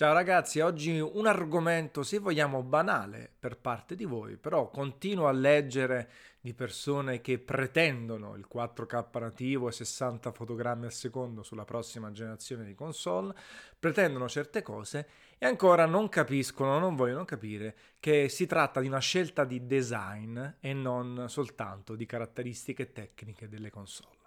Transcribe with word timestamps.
Ciao 0.00 0.14
ragazzi, 0.14 0.60
oggi 0.60 0.98
un 0.98 1.26
argomento, 1.26 2.02
se 2.02 2.20
vogliamo, 2.20 2.62
banale 2.62 3.30
per 3.38 3.58
parte 3.58 3.94
di 3.94 4.06
voi, 4.06 4.38
però 4.38 4.70
continuo 4.70 5.26
a 5.26 5.30
leggere 5.30 6.08
di 6.40 6.54
persone 6.54 7.20
che 7.20 7.38
pretendono 7.38 8.34
il 8.34 8.46
4K 8.50 9.20
nativo 9.20 9.68
e 9.68 9.72
60 9.72 10.32
fotogrammi 10.32 10.86
al 10.86 10.92
secondo 10.94 11.42
sulla 11.42 11.66
prossima 11.66 12.10
generazione 12.12 12.64
di 12.64 12.74
console, 12.74 13.34
pretendono 13.78 14.26
certe 14.26 14.62
cose 14.62 15.06
e 15.36 15.44
ancora 15.44 15.84
non 15.84 16.08
capiscono, 16.08 16.78
non 16.78 16.96
vogliono 16.96 17.26
capire 17.26 17.76
che 18.00 18.30
si 18.30 18.46
tratta 18.46 18.80
di 18.80 18.86
una 18.86 19.00
scelta 19.00 19.44
di 19.44 19.66
design 19.66 20.42
e 20.60 20.72
non 20.72 21.26
soltanto 21.28 21.94
di 21.94 22.06
caratteristiche 22.06 22.92
tecniche 22.92 23.50
delle 23.50 23.68
console. 23.68 24.19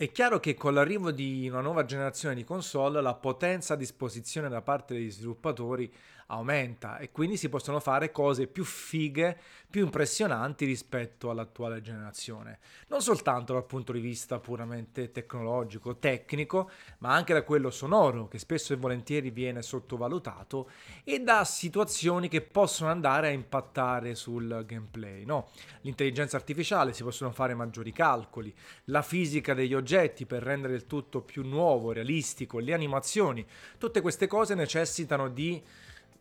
È 0.00 0.12
chiaro 0.12 0.38
che 0.38 0.54
con 0.54 0.74
l'arrivo 0.74 1.10
di 1.10 1.48
una 1.48 1.60
nuova 1.60 1.84
generazione 1.84 2.36
di 2.36 2.44
console 2.44 3.02
la 3.02 3.14
potenza 3.14 3.74
a 3.74 3.76
disposizione 3.76 4.48
da 4.48 4.62
parte 4.62 4.94
degli 4.94 5.10
sviluppatori 5.10 5.92
aumenta 6.30 6.98
e 6.98 7.10
quindi 7.10 7.36
si 7.36 7.48
possono 7.48 7.80
fare 7.80 8.10
cose 8.10 8.46
più 8.46 8.64
fighe, 8.64 9.38
più 9.70 9.84
impressionanti 9.84 10.64
rispetto 10.64 11.30
all'attuale 11.30 11.80
generazione. 11.80 12.58
Non 12.88 13.00
soltanto 13.02 13.52
dal 13.52 13.64
punto 13.64 13.92
di 13.92 14.00
vista 14.00 14.38
puramente 14.38 15.10
tecnologico, 15.10 15.96
tecnico, 15.96 16.70
ma 16.98 17.12
anche 17.14 17.32
da 17.32 17.42
quello 17.42 17.70
sonoro, 17.70 18.28
che 18.28 18.38
spesso 18.38 18.72
e 18.72 18.76
volentieri 18.76 19.30
viene 19.30 19.62
sottovalutato, 19.62 20.70
e 21.04 21.20
da 21.20 21.44
situazioni 21.44 22.28
che 22.28 22.42
possono 22.42 22.90
andare 22.90 23.28
a 23.28 23.30
impattare 23.32 24.14
sul 24.14 24.64
gameplay. 24.66 25.24
No? 25.24 25.48
L'intelligenza 25.82 26.36
artificiale, 26.36 26.92
si 26.92 27.02
possono 27.02 27.30
fare 27.30 27.54
maggiori 27.54 27.92
calcoli, 27.92 28.54
la 28.84 29.02
fisica 29.02 29.54
degli 29.54 29.74
oggetti 29.74 30.26
per 30.26 30.42
rendere 30.42 30.74
il 30.74 30.86
tutto 30.86 31.22
più 31.22 31.42
nuovo, 31.46 31.92
realistico, 31.92 32.58
le 32.58 32.74
animazioni, 32.74 33.46
tutte 33.78 34.00
queste 34.00 34.26
cose 34.26 34.54
necessitano 34.54 35.28
di 35.28 35.62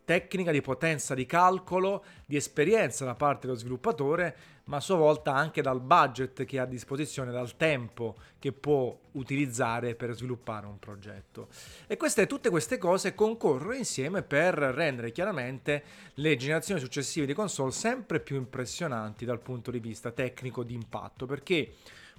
tecnica, 0.08 0.52
di 0.52 0.61
potenza 0.61 1.13
di 1.13 1.25
calcolo, 1.25 2.02
di 2.25 2.38
esperienza 2.38 3.03
da 3.03 3.13
parte 3.13 3.45
dello 3.45 3.59
sviluppatore, 3.59 4.38
ma 4.67 4.77
a 4.77 4.80
sua 4.80 4.95
volta 4.95 5.36
anche 5.36 5.61
dal 5.61 5.81
budget 5.81 6.45
che 6.45 6.59
ha 6.59 6.63
a 6.63 6.66
disposizione, 6.66 7.30
dal 7.30 7.58
tempo 7.58 8.16
che 8.39 8.53
può 8.53 8.97
utilizzare 9.13 9.95
per 9.95 10.16
sviluppare 10.16 10.66
un 10.66 10.80
progetto. 10.80 11.50
E 11.88 11.97
queste, 11.97 12.25
tutte 12.25 12.50
queste 12.50 12.78
cose 12.78 13.13
concorrono 13.13 13.73
insieme 13.73 14.22
per 14.22 14.53
rendere 14.53 15.11
chiaramente 15.11 15.83
le 16.13 16.38
generazioni 16.38 16.80
successive 16.80 17.25
di 17.25 17.33
console 17.33 17.72
sempre 17.72 18.22
più 18.22 18.38
impressionanti 18.38 19.25
dal 19.25 19.41
punto 19.41 19.72
di 19.72 19.80
vista 19.80 20.11
tecnico 20.11 20.63
di 20.63 20.73
impatto, 20.73 21.25
perché 21.25 21.73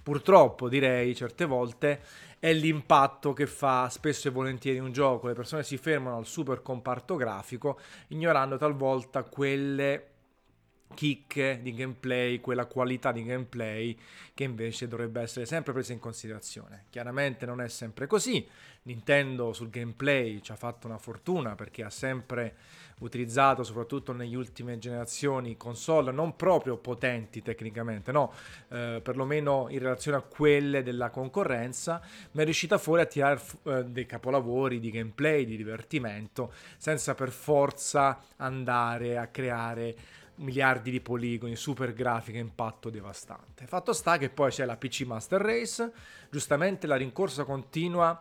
purtroppo 0.09 0.70
direi 0.70 1.14
certe 1.14 1.45
volte 1.45 2.01
è 2.39 2.51
l'impatto 2.55 3.34
che 3.34 3.47
fa 3.47 3.91
spesso 3.91 4.28
e 4.28 4.31
volentieri 4.31 4.78
un 4.78 4.91
gioco. 4.91 5.27
Le 5.27 5.34
persone 5.34 5.62
si 5.62 5.77
fermano 5.77 6.17
al 6.17 6.25
super 6.25 6.62
comparto 6.62 7.15
grafico, 7.15 7.78
ignorando 8.09 8.56
talvolta 8.56 9.25
quelle 9.25 10.06
chicche 10.94 11.61
di 11.62 11.75
gameplay, 11.75 12.41
quella 12.41 12.67
qualità 12.67 13.12
di 13.12 13.25
gameplay 13.25 13.97
che 14.34 14.44
invece 14.44 14.89
dovrebbe 14.89 15.20
essere 15.20 15.47
sempre 15.47 15.72
presa 15.72 15.92
in 15.92 15.98
considerazione. 15.98 16.84
Chiaramente 16.91 17.47
non 17.47 17.61
è 17.61 17.69
sempre 17.69 18.06
così. 18.06 18.47
Nintendo 18.83 19.53
sul 19.53 19.69
gameplay 19.69 20.41
ci 20.41 20.53
ha 20.53 20.56
fatto 20.56 20.86
una 20.86 20.98
fortuna 20.98 21.55
perché 21.55 21.84
ha 21.84 21.91
sempre 21.91 22.56
utilizzato, 23.00 23.62
soprattutto 23.62 24.12
negli 24.12 24.34
ultime 24.34 24.78
generazioni, 24.78 25.56
console 25.56 26.11
non 26.11 26.36
proprio 26.36 26.77
potenti 26.78 27.42
tecnicamente, 27.42 28.12
no, 28.12 28.33
eh, 28.70 29.00
perlomeno 29.03 29.66
in 29.70 29.78
relazione 29.78 30.16
a 30.16 30.22
quelle 30.22 30.83
della 30.83 31.11
concorrenza, 31.11 32.00
ma 32.33 32.42
è 32.42 32.44
riuscita 32.44 32.78
fuori 32.78 33.03
a 33.03 33.06
tirare 33.06 33.41
eh, 33.64 33.84
dei 33.84 34.06
capolavori 34.06 34.81
di 34.81 34.91
gameplay, 34.91 35.44
di 35.44 35.56
divertimento, 35.56 36.53
senza 36.77 37.14
per 37.14 37.31
forza 37.31 38.20
andare 38.37 39.16
a 39.16 39.27
creare 39.28 39.97
miliardi 40.38 40.91
di 40.91 41.00
poligoni, 41.00 41.56
super 41.56 41.93
grafica, 41.93 42.38
impatto 42.38 42.91
devastante. 42.91 43.66
Fatto 43.66 43.93
sta 43.93 44.19
che 44.19 44.31
poi 44.31 44.50
c'è 44.50 44.65
la 44.65 44.76
PC 44.76 45.03
Master 45.03 45.41
Race, 45.41 45.93
giustamente 46.31 46.87
la 46.87 46.97
rincorsa 46.97 47.44
continua 47.44 48.21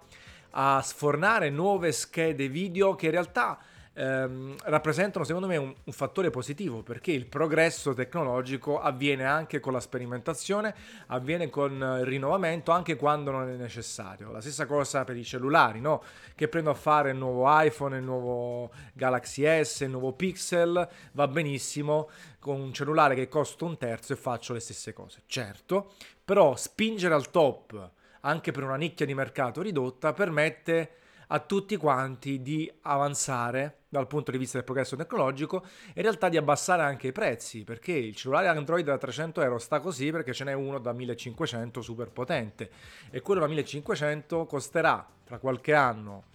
a 0.51 0.81
sfornare 0.81 1.49
nuove 1.49 1.91
schede 1.91 2.47
video 2.47 2.95
che 2.95 3.05
in 3.05 3.11
realtà 3.11 3.59
ehm, 3.97 4.55
rappresentano 4.65 5.25
secondo 5.25 5.47
me 5.47 5.57
un, 5.57 5.73
un, 5.83 5.93
fattore 5.93 6.29
positivo 6.29 6.83
perché 6.83 7.11
il 7.11 7.25
progresso 7.25 7.93
tecnologico 7.93 8.79
avviene 8.79 9.25
anche 9.25 9.59
con 9.59 9.73
la 9.73 9.79
sperimentazione, 9.79 10.73
avviene 11.07 11.49
con 11.49 11.71
il 11.73 12.05
rinnovamento 12.05 12.71
anche 12.71 12.95
quando 12.95 13.31
non 13.31 13.49
è 13.49 13.55
necessario. 13.55 14.31
La 14.31 14.41
stessa 14.41 14.67
cosa 14.67 15.03
per 15.03 15.17
i 15.17 15.23
cellulari, 15.23 15.81
no? 15.81 16.03
che 16.35 16.47
prendo 16.47 16.69
a 16.69 16.75
fare 16.75 17.11
il 17.11 17.17
nuovo 17.17 17.45
iPhone, 17.47 17.97
il 17.97 18.03
nuovo 18.03 18.71
Galaxy 18.93 19.43
S, 19.63 19.81
il 19.81 19.89
nuovo 19.89 20.13
Pixel, 20.13 20.87
va 21.13 21.27
benissimo 21.27 22.09
con 22.39 22.59
un 22.59 22.71
cellulare 22.71 23.15
che 23.15 23.27
costa 23.27 23.65
un 23.65 23.77
terzo 23.77 24.13
e 24.13 24.15
faccio 24.15 24.53
le 24.53 24.59
stesse 24.59 24.93
cose. 24.93 25.23
Certo, 25.25 25.93
però 26.23 26.55
spingere 26.55 27.15
al 27.15 27.31
top 27.31 27.91
anche 28.21 28.51
per 28.51 28.63
una 28.63 28.75
nicchia 28.75 29.05
di 29.05 29.13
mercato 29.13 29.61
ridotta 29.61 30.11
permette 30.13 30.91
a 31.27 31.39
tutti 31.39 31.75
quanti 31.77 32.41
di 32.41 32.71
avanzare 32.81 33.79
dal 33.89 34.07
punto 34.07 34.31
di 34.31 34.37
vista 34.37 34.57
del 34.57 34.65
progresso 34.65 34.95
tecnologico 34.95 35.63
e 35.87 35.93
in 35.95 36.01
realtà 36.03 36.29
di 36.29 36.37
abbassare 36.37 36.81
anche 36.83 37.07
i 37.07 37.11
prezzi 37.11 37.63
perché 37.63 37.93
il 37.93 38.15
cellulare 38.15 38.47
Android 38.47 38.85
da 38.85 38.97
300 38.97 39.41
euro 39.41 39.57
sta 39.57 39.79
così 39.79 40.11
perché 40.11 40.33
ce 40.33 40.43
n'è 40.43 40.53
uno 40.53 40.79
da 40.79 40.91
1500 40.93 41.81
super 41.81 42.11
potente 42.11 42.69
e 43.09 43.21
quello 43.21 43.41
da 43.41 43.47
1500 43.47 44.45
costerà 44.45 45.05
tra 45.23 45.39
qualche 45.39 45.73
anno 45.73 46.25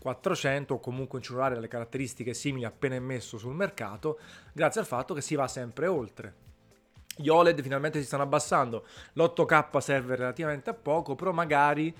400 0.00 0.74
o 0.74 0.80
comunque 0.80 1.18
un 1.18 1.24
cellulare 1.24 1.54
dalle 1.54 1.68
caratteristiche 1.68 2.34
simili 2.34 2.64
appena 2.64 2.94
immesso 2.94 3.38
sul 3.38 3.54
mercato 3.54 4.18
grazie 4.52 4.80
al 4.80 4.86
fatto 4.86 5.14
che 5.14 5.20
si 5.20 5.34
va 5.34 5.46
sempre 5.46 5.86
oltre. 5.86 6.48
Gli 7.16 7.28
OLED 7.28 7.60
finalmente 7.60 8.00
si 8.00 8.06
stanno 8.06 8.22
abbassando 8.22 8.86
l'8K 9.12 9.78
serve 9.78 10.16
relativamente 10.16 10.70
a 10.70 10.74
poco 10.74 11.14
però 11.14 11.32
magari 11.32 11.94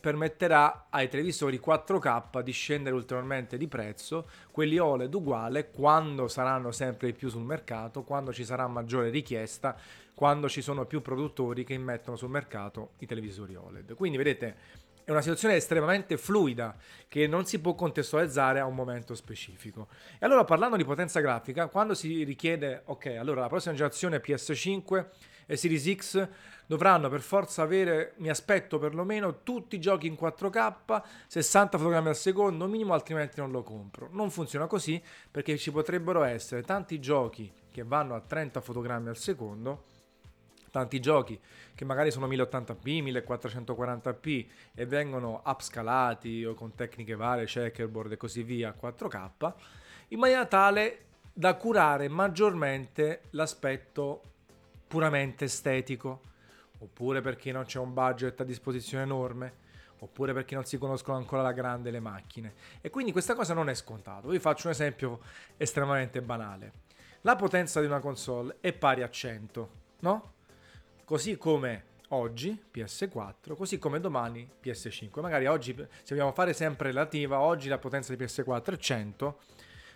permetterà 0.00 0.86
ai 0.90 1.08
televisori 1.08 1.60
4K 1.64 2.40
di 2.42 2.52
scendere 2.52 2.94
ulteriormente 2.94 3.56
di 3.56 3.66
prezzo, 3.66 4.28
quelli 4.50 4.78
OLED 4.78 5.12
uguale 5.12 5.70
quando 5.70 6.28
saranno 6.28 6.70
sempre 6.70 7.08
di 7.08 7.18
più 7.18 7.28
sul 7.28 7.42
mercato, 7.42 8.04
quando 8.04 8.32
ci 8.32 8.44
sarà 8.44 8.66
maggiore 8.68 9.10
richiesta, 9.10 9.76
quando 10.14 10.48
ci 10.48 10.62
sono 10.62 10.84
più 10.84 11.00
produttori 11.00 11.64
che 11.64 11.74
immettono 11.74 12.16
sul 12.16 12.30
mercato 12.30 12.90
i 12.98 13.06
televisori 13.06 13.54
OLED. 13.54 13.94
Quindi 13.94 14.16
vedete, 14.16 14.56
è 15.08 15.10
una 15.10 15.22
situazione 15.22 15.54
estremamente 15.54 16.18
fluida 16.18 16.76
che 17.08 17.26
non 17.26 17.46
si 17.46 17.60
può 17.60 17.74
contestualizzare 17.74 18.60
a 18.60 18.66
un 18.66 18.74
momento 18.74 19.14
specifico. 19.14 19.88
E 20.18 20.26
allora 20.26 20.44
parlando 20.44 20.76
di 20.76 20.84
potenza 20.84 21.20
grafica, 21.20 21.68
quando 21.68 21.94
si 21.94 22.24
richiede, 22.24 22.82
ok, 22.84 23.16
allora 23.18 23.40
la 23.40 23.48
prossima 23.48 23.74
generazione 23.74 24.20
PS5 24.20 25.06
e 25.50 25.56
Series 25.56 25.94
X 25.94 26.28
dovranno 26.66 27.08
per 27.08 27.22
forza 27.22 27.62
avere, 27.62 28.12
mi 28.16 28.28
aspetto 28.28 28.78
perlomeno, 28.78 29.42
tutti 29.42 29.76
i 29.76 29.80
giochi 29.80 30.06
in 30.06 30.12
4K, 30.12 31.02
60 31.26 31.78
fotogrammi 31.78 32.08
al 32.08 32.16
secondo 32.16 32.66
minimo, 32.66 32.92
altrimenti 32.92 33.40
non 33.40 33.50
lo 33.50 33.62
compro. 33.62 34.10
Non 34.12 34.30
funziona 34.30 34.66
così 34.66 35.02
perché 35.30 35.56
ci 35.56 35.72
potrebbero 35.72 36.22
essere 36.22 36.62
tanti 36.62 37.00
giochi 37.00 37.50
che 37.72 37.82
vanno 37.82 38.14
a 38.14 38.20
30 38.20 38.60
fotogrammi 38.60 39.08
al 39.08 39.16
secondo 39.16 39.84
tanti 40.70 41.00
giochi 41.00 41.40
che 41.74 41.86
magari 41.86 42.10
sono 42.10 42.28
1080p, 42.28 43.02
1440p 43.02 44.46
e 44.74 44.84
vengono 44.84 45.42
upscalati 45.46 46.44
o 46.44 46.52
con 46.52 46.74
tecniche 46.74 47.14
varie, 47.14 47.46
checkerboard 47.46 48.12
e 48.12 48.16
così 48.18 48.42
via, 48.42 48.74
4K, 48.78 49.52
in 50.08 50.18
maniera 50.18 50.44
tale 50.44 51.04
da 51.32 51.54
curare 51.54 52.08
maggiormente 52.08 53.22
l'aspetto 53.30 54.22
puramente 54.88 55.44
estetico, 55.44 56.22
oppure 56.78 57.20
perché 57.20 57.52
non 57.52 57.64
c'è 57.64 57.78
un 57.78 57.92
budget 57.92 58.40
a 58.40 58.44
disposizione 58.44 59.04
enorme, 59.04 59.66
oppure 60.00 60.32
perché 60.32 60.54
non 60.54 60.64
si 60.64 60.78
conoscono 60.78 61.16
ancora 61.16 61.42
la 61.42 61.52
grande 61.52 61.90
le 61.90 62.00
macchine. 62.00 62.54
E 62.80 62.90
quindi 62.90 63.12
questa 63.12 63.34
cosa 63.34 63.54
non 63.54 63.68
è 63.68 63.74
scontata. 63.74 64.26
Vi 64.26 64.38
faccio 64.38 64.66
un 64.66 64.72
esempio 64.72 65.20
estremamente 65.56 66.22
banale. 66.22 66.72
La 67.22 67.36
potenza 67.36 67.80
di 67.80 67.86
una 67.86 68.00
console 68.00 68.56
è 68.60 68.72
pari 68.72 69.02
a 69.02 69.10
100, 69.10 69.70
no? 70.00 70.32
Così 71.04 71.36
come 71.36 71.84
oggi 72.08 72.64
PS4, 72.72 73.54
così 73.56 73.78
come 73.78 74.00
domani 74.00 74.48
PS5. 74.62 75.20
Magari 75.20 75.46
oggi, 75.46 75.74
se 75.74 76.14
vogliamo 76.14 76.32
fare 76.32 76.52
sempre 76.52 76.88
relativa, 76.88 77.40
oggi 77.40 77.68
la 77.68 77.78
potenza 77.78 78.14
di 78.14 78.24
PS4 78.24 78.72
è 78.72 78.76
100, 78.76 79.40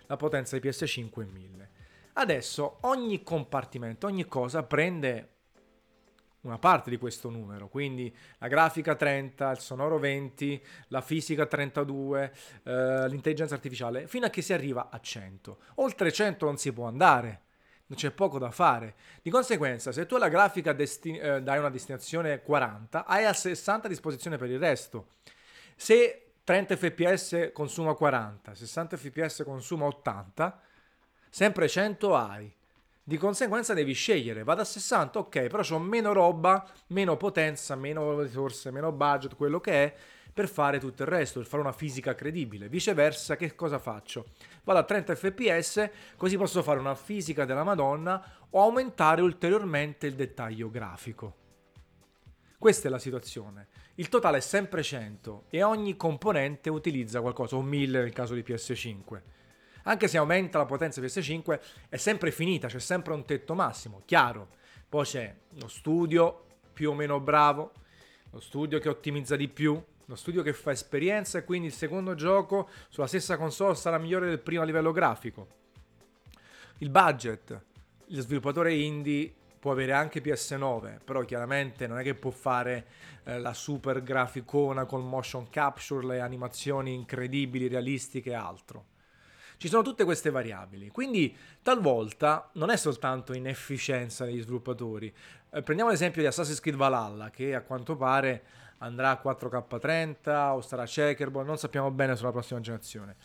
la 0.07 0.17
potenza 0.17 0.57
di 0.57 0.67
PS5 0.67 1.21
è 1.21 1.25
1000. 1.25 1.69
Adesso 2.13 2.77
ogni 2.81 3.23
compartimento, 3.23 4.07
ogni 4.07 4.25
cosa 4.27 4.63
prende 4.63 5.29
una 6.41 6.57
parte 6.57 6.89
di 6.89 6.97
questo 6.97 7.29
numero, 7.29 7.69
quindi 7.69 8.13
la 8.39 8.47
grafica 8.47 8.95
30, 8.95 9.51
il 9.51 9.59
sonoro 9.59 9.97
20, 9.97 10.63
la 10.89 11.01
fisica 11.01 11.45
32, 11.45 12.33
eh, 12.63 13.07
l'intelligenza 13.07 13.55
artificiale, 13.55 14.07
fino 14.07 14.25
a 14.25 14.29
che 14.29 14.41
si 14.41 14.53
arriva 14.53 14.89
a 14.89 14.99
100. 14.99 15.57
Oltre 15.75 16.11
100 16.11 16.45
non 16.45 16.57
si 16.57 16.71
può 16.73 16.85
andare 16.85 17.41
c'è 17.95 18.11
poco 18.11 18.39
da 18.39 18.51
fare. 18.51 18.95
Di 19.21 19.29
conseguenza, 19.29 19.91
se 19.91 20.05
tu 20.05 20.15
alla 20.15 20.29
grafica 20.29 20.73
desti- 20.73 21.17
eh, 21.17 21.41
dai 21.41 21.59
una 21.59 21.69
destinazione 21.69 22.41
40, 22.41 23.05
hai 23.05 23.25
a 23.25 23.33
60 23.33 23.87
a 23.87 23.89
disposizione 23.89 24.37
per 24.37 24.49
il 24.49 24.59
resto. 24.59 25.07
Se 25.75 26.33
30 26.43 26.75
fps 26.75 27.51
consuma 27.53 27.93
40, 27.93 28.53
60 28.53 28.97
fps 28.97 29.43
consuma 29.45 29.85
80, 29.85 30.61
sempre 31.33 31.67
100 31.67 32.15
hai. 32.15 32.53
Di 33.03 33.17
conseguenza 33.17 33.73
devi 33.73 33.93
scegliere, 33.93 34.43
vado 34.43 34.61
a 34.61 34.65
60, 34.65 35.17
ok, 35.17 35.47
però 35.47 35.63
ho 35.67 35.79
meno 35.79 36.13
roba, 36.13 36.63
meno 36.89 37.17
potenza, 37.17 37.75
meno 37.75 38.21
risorse, 38.21 38.69
meno 38.69 38.91
budget, 38.91 39.35
quello 39.35 39.59
che 39.59 39.71
è, 39.71 39.95
per 40.31 40.47
fare 40.47 40.77
tutto 40.77 41.01
il 41.01 41.07
resto, 41.07 41.39
per 41.39 41.49
fare 41.49 41.63
una 41.63 41.71
fisica 41.71 42.13
credibile. 42.13 42.69
Viceversa, 42.69 43.35
che 43.35 43.55
cosa 43.55 43.79
faccio? 43.79 44.27
Vado 44.63 44.77
a 44.77 44.83
30 44.83 45.15
fps, 45.15 45.89
così 46.17 46.37
posso 46.37 46.61
fare 46.61 46.79
una 46.79 46.93
fisica 46.93 47.45
della 47.45 47.63
Madonna 47.63 48.23
o 48.51 48.61
aumentare 48.61 49.21
ulteriormente 49.23 50.05
il 50.05 50.13
dettaglio 50.13 50.69
grafico. 50.69 51.35
Questa 52.59 52.87
è 52.87 52.91
la 52.91 52.99
situazione. 52.99 53.69
Il 53.95 54.07
totale 54.07 54.37
è 54.37 54.41
sempre 54.41 54.83
100 54.83 55.45
e 55.49 55.63
ogni 55.63 55.97
componente 55.97 56.69
utilizza 56.69 57.21
qualcosa, 57.21 57.55
o 57.55 57.63
1000 57.63 58.01
nel 58.01 58.13
caso 58.13 58.35
di 58.35 58.43
PS5. 58.43 59.21
Anche 59.83 60.07
se 60.07 60.17
aumenta 60.17 60.57
la 60.57 60.65
potenza 60.65 61.01
PS5 61.01 61.59
è 61.89 61.97
sempre 61.97 62.31
finita, 62.31 62.67
c'è 62.67 62.79
sempre 62.79 63.13
un 63.13 63.25
tetto 63.25 63.53
massimo, 63.53 64.01
chiaro. 64.05 64.47
Poi 64.87 65.05
c'è 65.05 65.35
lo 65.59 65.67
studio 65.67 66.45
più 66.71 66.91
o 66.91 66.93
meno 66.93 67.19
bravo, 67.19 67.71
lo 68.31 68.39
studio 68.39 68.79
che 68.79 68.89
ottimizza 68.89 69.35
di 69.35 69.47
più, 69.47 69.81
lo 70.05 70.15
studio 70.15 70.41
che 70.41 70.53
fa 70.53 70.71
esperienza 70.71 71.37
e 71.37 71.43
quindi 71.43 71.67
il 71.67 71.73
secondo 71.73 72.15
gioco 72.15 72.69
sulla 72.89 73.07
stessa 73.07 73.37
console 73.37 73.75
sarà 73.75 73.97
migliore 73.97 74.27
del 74.27 74.39
primo 74.39 74.61
a 74.61 74.65
livello 74.65 74.91
grafico. 74.91 75.47
Il 76.79 76.89
budget, 76.89 77.61
lo 78.05 78.21
sviluppatore 78.21 78.73
indie 78.73 79.33
può 79.59 79.71
avere 79.71 79.93
anche 79.93 80.21
PS9, 80.21 80.99
però 81.03 81.21
chiaramente 81.21 81.87
non 81.87 81.99
è 81.99 82.03
che 82.03 82.15
può 82.15 82.31
fare 82.31 82.85
eh, 83.23 83.39
la 83.39 83.53
super 83.53 84.03
graficona 84.03 84.85
con 84.85 85.07
motion 85.07 85.49
capture, 85.49 86.05
le 86.05 86.19
animazioni 86.19 86.93
incredibili, 86.93 87.67
realistiche 87.67 88.31
e 88.31 88.35
altro. 88.35 88.85
Ci 89.57 89.67
sono 89.67 89.81
tutte 89.81 90.03
queste 90.03 90.29
variabili, 90.29 90.89
quindi 90.89 91.35
talvolta 91.61 92.49
non 92.53 92.69
è 92.69 92.77
soltanto 92.77 93.33
inefficienza 93.33 94.25
degli 94.25 94.41
sviluppatori. 94.41 95.13
Eh, 95.51 95.61
prendiamo 95.61 95.91
l'esempio 95.91 96.21
di 96.21 96.27
Assassin's 96.27 96.59
Creed 96.59 96.77
Valhalla, 96.77 97.29
che 97.29 97.55
a 97.55 97.61
quanto 97.61 97.95
pare 97.95 98.43
andrà 98.79 99.11
a 99.11 99.21
4K30 99.23 100.51
o 100.51 100.61
sarà 100.61 100.85
checkerboard, 100.85 101.47
non 101.47 101.57
sappiamo 101.57 101.89
bene 101.91 102.15
sulla 102.15 102.31
prossima 102.31 102.59
generazione. 102.59 103.15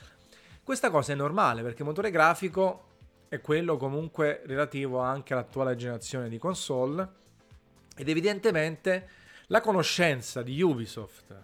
Questa 0.62 0.90
cosa 0.90 1.12
è 1.12 1.16
normale 1.16 1.62
perché 1.62 1.82
il 1.82 1.88
motore 1.88 2.10
grafico 2.10 2.84
è 3.28 3.40
quello 3.40 3.76
comunque 3.76 4.42
relativo 4.46 4.98
anche 5.00 5.32
all'attuale 5.32 5.76
generazione 5.76 6.28
di 6.28 6.38
console 6.38 7.08
ed 7.96 8.08
evidentemente 8.08 9.08
la 9.46 9.60
conoscenza 9.60 10.42
di 10.42 10.60
Ubisoft 10.60 11.34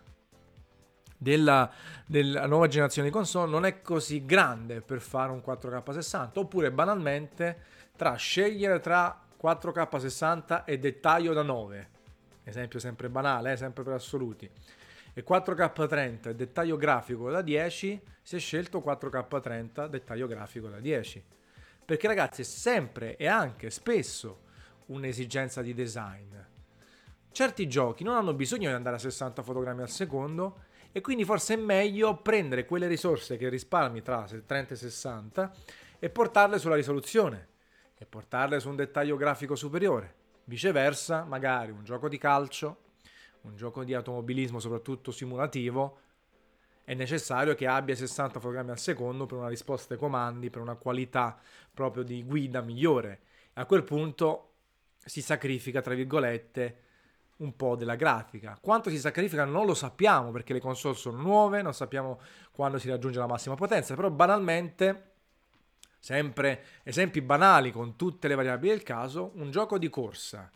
della, 1.16 1.70
della, 2.06 2.46
nuova 2.46 2.66
generazione 2.66 3.08
di 3.08 3.14
console 3.14 3.50
non 3.50 3.64
è 3.64 3.81
così 3.81 4.25
grande 4.25 4.81
per 4.81 5.00
fare 5.00 5.32
un 5.32 5.43
4K60 5.44 6.31
oppure 6.34 6.70
banalmente 6.70 7.58
tra 7.96 8.14
scegliere 8.14 8.81
tra 8.81 9.22
4K60 9.40 10.64
e 10.64 10.78
dettaglio 10.78 11.32
da 11.32 11.43
9 11.43 11.93
esempio 12.44 12.78
sempre 12.78 13.08
banale, 13.08 13.52
eh, 13.52 13.56
sempre 13.56 13.82
per 13.82 13.94
assoluti, 13.94 14.49
e 15.12 15.25
4K30 15.25 16.28
e 16.28 16.34
dettaglio 16.34 16.76
grafico 16.76 17.31
da 17.31 17.43
10, 17.43 18.00
si 18.22 18.37
è 18.37 18.38
scelto 18.38 18.81
4K30 18.81 19.87
dettaglio 19.87 20.26
grafico 20.26 20.69
da 20.69 20.78
10. 20.78 21.22
Perché 21.84 22.06
ragazzi 22.06 22.43
è 22.43 22.44
sempre 22.44 23.17
e 23.17 23.26
anche 23.26 23.70
spesso 23.70 24.43
un'esigenza 24.87 25.62
di 25.62 25.75
design. 25.75 26.32
Certi 27.31 27.69
giochi 27.69 28.05
non 28.05 28.17
hanno 28.17 28.32
bisogno 28.32 28.69
di 28.69 28.75
andare 28.75 28.96
a 28.96 29.00
60 29.00 29.43
fotogrammi 29.43 29.82
al 29.82 29.90
secondo 29.90 30.62
e 30.96 31.00
quindi 31.00 31.25
forse 31.25 31.55
è 31.55 31.56
meglio 31.56 32.19
prendere 32.19 32.67
quelle 32.67 32.87
risorse 32.87 33.37
che 33.37 33.49
risparmi 33.49 34.00
tra 34.00 34.25
30 34.25 34.75
e 34.75 34.76
60 34.76 35.55
e 35.99 36.08
portarle 36.08 36.56
sulla 36.56 36.76
risoluzione 36.76 37.49
e 37.99 38.06
portarle 38.06 38.61
su 38.61 38.69
un 38.69 38.76
dettaglio 38.76 39.17
grafico 39.17 39.56
superiore. 39.56 40.14
Viceversa, 40.44 41.25
magari 41.25 41.73
un 41.73 41.82
gioco 41.82 42.08
di 42.08 42.17
calcio, 42.17 42.82
un 43.41 43.56
gioco 43.56 43.82
di 43.82 43.93
automobilismo 43.93 44.61
soprattutto 44.61 45.11
simulativo, 45.11 45.99
è 46.85 46.94
necessario 46.94 47.56
che 47.56 47.67
abbia 47.67 47.96
60 47.96 48.38
fotogrammi 48.38 48.70
al 48.70 48.79
secondo 48.79 49.26
per 49.26 49.38
una 49.38 49.49
risposta 49.49 49.94
ai 49.94 49.99
comandi, 49.99 50.49
per 50.49 50.61
una 50.61 50.76
qualità 50.76 51.37
proprio 51.73 52.05
di 52.05 52.23
guida 52.23 52.61
migliore. 52.61 53.23
A 53.55 53.67
quel 53.67 53.82
punto 53.82 54.52
si 55.05 55.20
sacrifica, 55.20 55.81
tra 55.81 55.94
virgolette, 55.94 56.82
un 57.38 57.56
po' 57.56 57.76
della 57.76 57.96
grafica. 57.96 58.58
Quanto 58.60 58.90
si 58.90 58.98
sacrifica 58.98 59.44
non 59.44 59.66
lo 59.66 59.75
sappiamo 59.75 60.31
perché 60.31 60.52
le 60.52 60.60
console 60.60 60.94
sono 60.94 61.20
nuove, 61.20 61.62
non 61.62 61.75
sappiamo 61.75 62.20
quando 62.52 62.78
si 62.78 62.88
raggiunge 62.88 63.19
la 63.19 63.26
massima 63.26 63.54
potenza, 63.54 63.94
però 63.94 64.10
banalmente 64.10 65.12
sempre 65.98 66.64
esempi 66.82 67.20
banali 67.22 67.72
con 67.72 67.96
tutte 67.96 68.28
le 68.28 68.34
variabili 68.34 68.72
del 68.72 68.82
caso, 68.82 69.32
un 69.34 69.50
gioco 69.50 69.78
di 69.78 69.88
corsa 69.88 70.50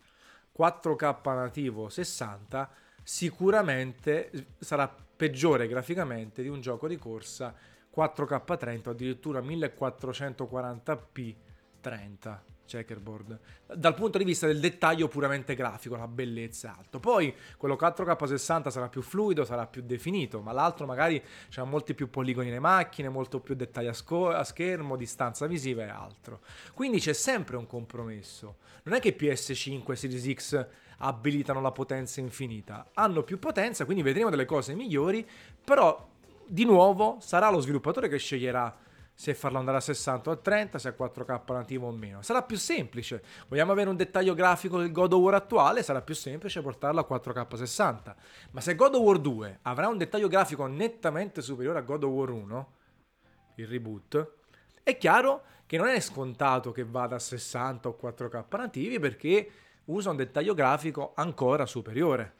4K 0.57 1.35
nativo 1.35 1.89
60 1.89 2.69
sicuramente 3.01 4.29
sarà 4.59 4.93
peggiore 5.15 5.67
graficamente 5.67 6.41
di 6.41 6.49
un 6.49 6.61
gioco 6.61 6.87
di 6.87 6.97
corsa 6.97 7.53
4K30 7.95 8.87
o 8.87 8.91
addirittura 8.91 9.39
1440p 9.39 11.35
30 11.81 12.43
checkerboard 12.69 13.39
dal 13.73 13.95
punto 13.95 14.17
di 14.17 14.23
vista 14.23 14.45
del 14.45 14.59
dettaglio 14.59 15.07
puramente 15.07 15.55
grafico, 15.55 15.95
la 15.95 16.07
bellezza 16.07 16.75
alto. 16.77 16.99
Poi 16.99 17.33
quello 17.57 17.75
4K60 17.79 18.69
sarà 18.69 18.87
più 18.87 19.01
fluido, 19.01 19.43
sarà 19.43 19.65
più 19.65 19.81
definito, 19.81 20.41
ma 20.41 20.51
l'altro 20.51 20.85
magari 20.85 21.21
ha 21.55 21.63
molti 21.63 21.93
più 21.93 22.09
poligoni 22.09 22.47
nelle 22.47 22.59
macchine, 22.59 23.09
molto 23.09 23.39
più 23.39 23.55
dettagli 23.55 23.87
a, 23.87 23.93
sco- 23.93 24.29
a 24.29 24.43
schermo, 24.43 24.95
distanza 24.95 25.47
visiva 25.47 25.83
e 25.83 25.89
altro. 25.89 26.41
Quindi 26.73 26.99
c'è 26.99 27.13
sempre 27.13 27.57
un 27.57 27.65
compromesso. 27.65 28.57
Non 28.83 28.95
è 28.95 28.99
che 28.99 29.15
PS5 29.17 29.91
e 29.91 29.95
Series 29.95 30.33
X 30.33 30.67
abilitano 30.99 31.61
la 31.61 31.71
potenza 31.71 32.19
infinita, 32.19 32.89
hanno 32.93 33.23
più 33.23 33.39
potenza, 33.39 33.85
quindi 33.85 34.03
vedremo 34.03 34.29
delle 34.29 34.45
cose 34.45 34.73
migliori, 34.73 35.25
però 35.63 36.07
di 36.45 36.65
nuovo 36.65 37.17
sarà 37.21 37.49
lo 37.49 37.59
sviluppatore 37.59 38.09
che 38.09 38.17
sceglierà 38.17 38.87
se 39.19 39.33
farlo 39.33 39.57
andare 39.57 39.75
a 39.75 39.81
60 39.81 40.29
o 40.29 40.33
a 40.33 40.37
30, 40.37 40.79
se 40.79 40.87
a 40.87 40.95
4K 40.97 41.41
nativo 41.51 41.87
o 41.87 41.91
meno. 41.91 42.21
Sarà 42.21 42.41
più 42.41 42.55
semplice. 42.55 43.21
Vogliamo 43.49 43.73
avere 43.73 43.89
un 43.89 43.97
dettaglio 43.97 44.33
grafico 44.33 44.79
del 44.79 44.93
God 44.93 45.11
of 45.11 45.19
War 45.19 45.33
attuale, 45.33 45.83
sarà 45.83 46.01
più 46.01 46.15
semplice 46.15 46.61
portarlo 46.61 47.01
a 47.01 47.05
4K 47.05 47.55
60. 47.55 48.15
Ma 48.51 48.61
se 48.61 48.75
God 48.75 48.95
of 48.95 49.01
War 49.01 49.19
2 49.19 49.59
avrà 49.63 49.89
un 49.89 49.97
dettaglio 49.97 50.29
grafico 50.29 50.65
nettamente 50.67 51.41
superiore 51.41 51.79
a 51.79 51.81
God 51.81 52.03
of 52.05 52.11
War 52.11 52.29
1, 52.29 52.73
il 53.55 53.67
reboot, 53.67 54.35
è 54.83 54.97
chiaro 54.97 55.43
che 55.65 55.75
non 55.75 55.87
è 55.87 55.99
scontato 55.99 56.71
che 56.71 56.85
vada 56.85 57.17
a 57.17 57.19
60 57.19 57.89
o 57.89 57.99
4K 58.01 58.57
nativi 58.57 58.99
perché 58.99 59.51
usa 59.87 60.11
un 60.11 60.15
dettaglio 60.15 60.53
grafico 60.53 61.11
ancora 61.15 61.65
superiore. 61.65 62.37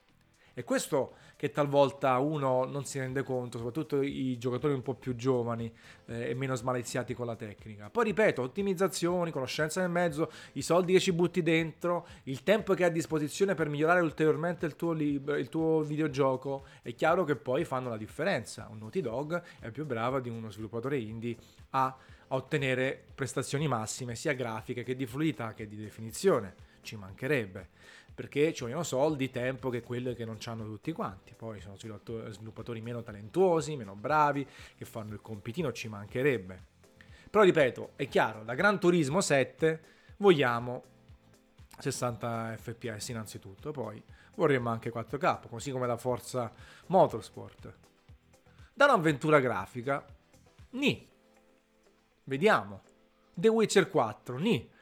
E 0.59 0.65
questo 0.65 1.13
che 1.37 1.51
talvolta 1.51 2.17
uno 2.17 2.65
non 2.65 2.83
si 2.83 2.99
rende 2.99 3.23
conto, 3.23 3.57
soprattutto 3.57 4.01
i 4.01 4.37
giocatori 4.37 4.73
un 4.73 4.81
po' 4.81 4.93
più 4.93 5.15
giovani 5.15 5.73
eh, 6.07 6.31
e 6.31 6.33
meno 6.33 6.53
smaliziati 6.53 7.13
con 7.13 7.27
la 7.27 7.37
tecnica. 7.37 7.89
Poi 7.89 8.03
ripeto, 8.03 8.41
ottimizzazioni, 8.41 9.31
conoscenza 9.31 9.79
nel 9.79 9.89
mezzo, 9.89 10.29
i 10.53 10.61
soldi 10.61 10.91
che 10.91 10.99
ci 10.99 11.13
butti 11.13 11.41
dentro, 11.41 12.05
il 12.23 12.43
tempo 12.43 12.73
che 12.73 12.83
hai 12.83 12.89
a 12.89 12.91
disposizione 12.91 13.55
per 13.55 13.69
migliorare 13.69 14.01
ulteriormente 14.01 14.65
il 14.65 14.75
tuo, 14.75 14.91
lib- 14.91 15.37
il 15.37 15.47
tuo 15.47 15.79
videogioco, 15.79 16.65
è 16.81 16.93
chiaro 16.93 17.23
che 17.23 17.37
poi 17.37 17.63
fanno 17.63 17.87
la 17.87 17.95
differenza. 17.95 18.67
Un 18.69 18.79
Naughty 18.79 18.99
Dog 18.99 19.41
è 19.61 19.71
più 19.71 19.85
bravo 19.85 20.19
di 20.19 20.27
uno 20.27 20.51
sviluppatore 20.51 20.97
indie 20.97 21.37
a 21.69 21.95
ottenere 22.27 23.01
prestazioni 23.15 23.65
massime 23.69 24.13
sia 24.15 24.33
grafiche 24.33 24.83
che 24.83 24.97
di 24.97 25.05
fluidità 25.05 25.53
che 25.53 25.69
di 25.69 25.77
definizione. 25.77 26.67
Ci 26.81 26.97
mancherebbe 26.97 27.69
perché 28.13 28.53
ci 28.53 28.63
vogliono 28.63 28.83
soldi, 28.83 29.29
tempo 29.29 29.69
che 29.69 29.81
quello 29.81 30.13
che 30.13 30.25
non 30.25 30.37
hanno 30.45 30.65
tutti 30.65 30.91
quanti. 30.91 31.33
Poi 31.35 31.61
sono 31.61 31.75
sviluppatori 31.75 32.81
meno 32.81 33.01
talentuosi, 33.01 33.75
meno 33.75 33.95
bravi, 33.95 34.45
che 34.75 34.85
fanno 34.85 35.13
il 35.13 35.21
compitino, 35.21 35.71
ci 35.71 35.87
mancherebbe. 35.87 36.67
Però 37.29 37.43
ripeto, 37.43 37.91
è 37.95 38.07
chiaro, 38.07 38.43
da 38.43 38.55
Gran 38.55 38.79
Turismo 38.79 39.21
7 39.21 39.83
vogliamo 40.17 40.83
60 41.77 42.57
fps 42.57 43.09
innanzitutto, 43.09 43.71
poi 43.71 44.01
vorremmo 44.35 44.69
anche 44.69 44.91
4K, 44.91 45.47
così 45.47 45.71
come 45.71 45.87
la 45.87 45.97
Forza 45.97 46.51
Motorsport. 46.87 47.73
Da 48.73 48.85
un'avventura 48.85 49.39
grafica, 49.39 50.05
ni. 50.71 51.07
Vediamo. 52.23 52.81
The 53.33 53.47
Witcher 53.47 53.89
4, 53.89 54.37
ni 54.37 54.77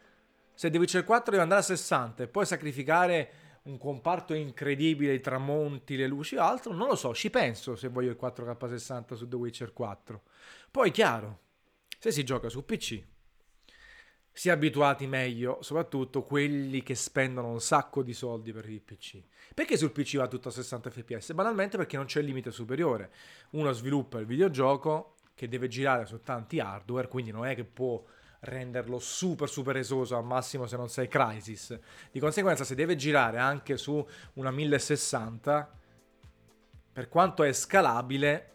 se 0.57 0.71
The 0.71 0.79
Witcher 0.79 1.03
4 1.03 1.29
deve 1.29 1.43
andare 1.43 1.61
a 1.61 1.63
60 1.63 2.23
e 2.23 2.27
poi 2.27 2.43
sacrificare 2.43 3.31
un 3.65 3.77
comparto 3.77 4.33
incredibile, 4.33 5.13
i 5.13 5.19
tramonti, 5.19 5.95
le 5.95 6.07
luci 6.07 6.35
o 6.35 6.41
altro, 6.41 6.73
non 6.73 6.87
lo 6.87 6.95
so, 6.95 7.13
ci 7.13 7.29
penso 7.29 7.75
se 7.75 7.89
voglio 7.89 8.09
il 8.09 8.17
4K60 8.19 9.13
su 9.13 9.27
The 9.27 9.35
Witcher 9.35 9.71
4. 9.71 10.23
Poi 10.71 10.89
chiaro, 10.89 11.41
se 11.99 12.11
si 12.11 12.23
gioca 12.23 12.49
su 12.49 12.65
PC, 12.65 13.03
si 14.31 14.49
è 14.49 14.51
abituati 14.51 15.05
meglio, 15.05 15.59
soprattutto 15.61 16.23
quelli 16.23 16.81
che 16.81 16.95
spendono 16.95 17.49
un 17.51 17.61
sacco 17.61 18.01
di 18.01 18.13
soldi 18.13 18.51
per 18.51 18.67
il 18.67 18.81
PC. 18.81 19.21
Perché 19.53 19.77
sul 19.77 19.91
PC 19.91 20.17
va 20.17 20.27
tutto 20.27 20.47
a 20.47 20.51
60 20.51 20.89
fps? 20.89 21.33
Banalmente 21.33 21.77
perché 21.77 21.97
non 21.97 22.05
c'è 22.07 22.21
il 22.21 22.25
limite 22.25 22.49
superiore. 22.49 23.11
Uno 23.51 23.71
sviluppa 23.73 24.17
il 24.17 24.25
videogioco 24.25 25.17
che 25.35 25.47
deve 25.47 25.67
girare 25.67 26.07
su 26.07 26.19
tanti 26.21 26.59
hardware, 26.59 27.09
quindi 27.09 27.29
non 27.29 27.45
è 27.45 27.53
che 27.53 27.63
può 27.63 28.03
renderlo 28.47 28.99
super 28.99 29.49
super 29.49 29.77
esoso 29.77 30.15
al 30.17 30.23
massimo 30.23 30.67
se 30.67 30.77
non 30.77 30.89
sei 30.89 31.07
Crisis. 31.07 31.77
Di 32.11 32.19
conseguenza 32.19 32.63
se 32.63 32.75
deve 32.75 32.95
girare 32.95 33.37
anche 33.37 33.77
su 33.77 34.05
una 34.33 34.51
1060, 34.51 35.71
per 36.93 37.09
quanto 37.09 37.43
è 37.43 37.53
scalabile, 37.53 38.51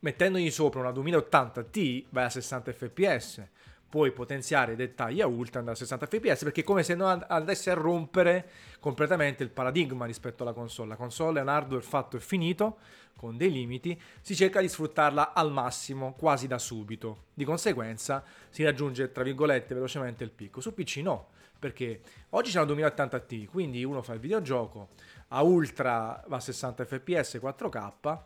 mettendogli 0.00 0.50
sopra 0.50 0.80
una 0.80 0.92
2080 0.92 1.62
Ti 1.64 2.06
vai 2.10 2.24
a 2.24 2.30
60 2.30 2.72
fps 2.72 3.48
puoi 3.90 4.12
potenziare 4.12 4.72
i 4.72 4.76
dettagli 4.76 5.20
a 5.20 5.26
ultra 5.26 5.58
andare 5.58 5.76
a 5.76 5.80
60 5.80 6.06
fps 6.06 6.44
perché 6.44 6.60
è 6.60 6.64
come 6.64 6.84
se 6.84 6.94
non 6.94 7.24
andesse 7.28 7.70
a 7.70 7.74
rompere 7.74 8.48
completamente 8.78 9.42
il 9.42 9.50
paradigma 9.50 10.06
rispetto 10.06 10.44
alla 10.44 10.52
console. 10.52 10.90
La 10.90 10.96
console 10.96 11.40
è 11.40 11.42
un 11.42 11.48
hardware 11.48 11.82
fatto 11.82 12.16
e 12.16 12.20
finito 12.20 12.78
con 13.16 13.36
dei 13.36 13.50
limiti 13.50 14.00
si 14.22 14.34
cerca 14.34 14.60
di 14.60 14.68
sfruttarla 14.68 15.34
al 15.34 15.50
massimo 15.50 16.14
quasi 16.14 16.46
da 16.46 16.58
subito. 16.58 17.24
Di 17.34 17.44
conseguenza 17.44 18.24
si 18.48 18.62
raggiunge 18.62 19.10
tra 19.10 19.24
virgolette 19.24 19.74
velocemente 19.74 20.22
il 20.22 20.30
picco. 20.30 20.60
Su 20.60 20.72
PC 20.72 20.98
no 20.98 21.30
perché 21.58 22.00
oggi 22.30 22.52
c'è 22.52 22.58
una 22.58 22.66
2080 22.66 23.18
Ti 23.18 23.46
quindi 23.46 23.84
uno 23.84 24.02
fa 24.02 24.14
il 24.14 24.20
videogioco 24.20 24.90
a 25.28 25.42
ultra 25.42 26.24
va 26.28 26.36
a 26.36 26.40
60 26.40 26.84
fps 26.84 27.38
4k 27.42 28.18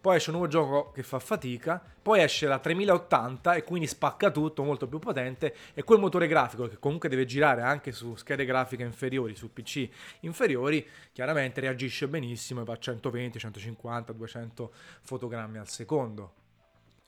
poi 0.00 0.16
esce 0.16 0.30
un 0.30 0.36
nuovo 0.36 0.50
gioco 0.50 0.90
che 0.92 1.02
fa 1.02 1.18
fatica, 1.18 1.82
poi 2.00 2.22
esce 2.22 2.46
la 2.46 2.58
3080 2.58 3.54
e 3.54 3.64
quindi 3.64 3.86
spacca 3.86 4.30
tutto, 4.30 4.62
molto 4.62 4.88
più 4.88 4.98
potente, 4.98 5.54
e 5.74 5.82
quel 5.82 5.98
motore 5.98 6.26
grafico 6.26 6.68
che 6.68 6.78
comunque 6.78 7.08
deve 7.08 7.26
girare 7.26 7.60
anche 7.60 7.92
su 7.92 8.14
schede 8.14 8.44
grafiche 8.46 8.82
inferiori, 8.82 9.34
su 9.34 9.52
PC 9.52 9.88
inferiori, 10.20 10.86
chiaramente 11.12 11.60
reagisce 11.60 12.08
benissimo 12.08 12.62
e 12.62 12.64
va 12.64 12.72
a 12.72 12.78
120, 12.78 13.38
150, 13.38 14.12
200 14.12 14.72
fotogrammi 15.02 15.58
al 15.58 15.68
secondo. 15.68 16.34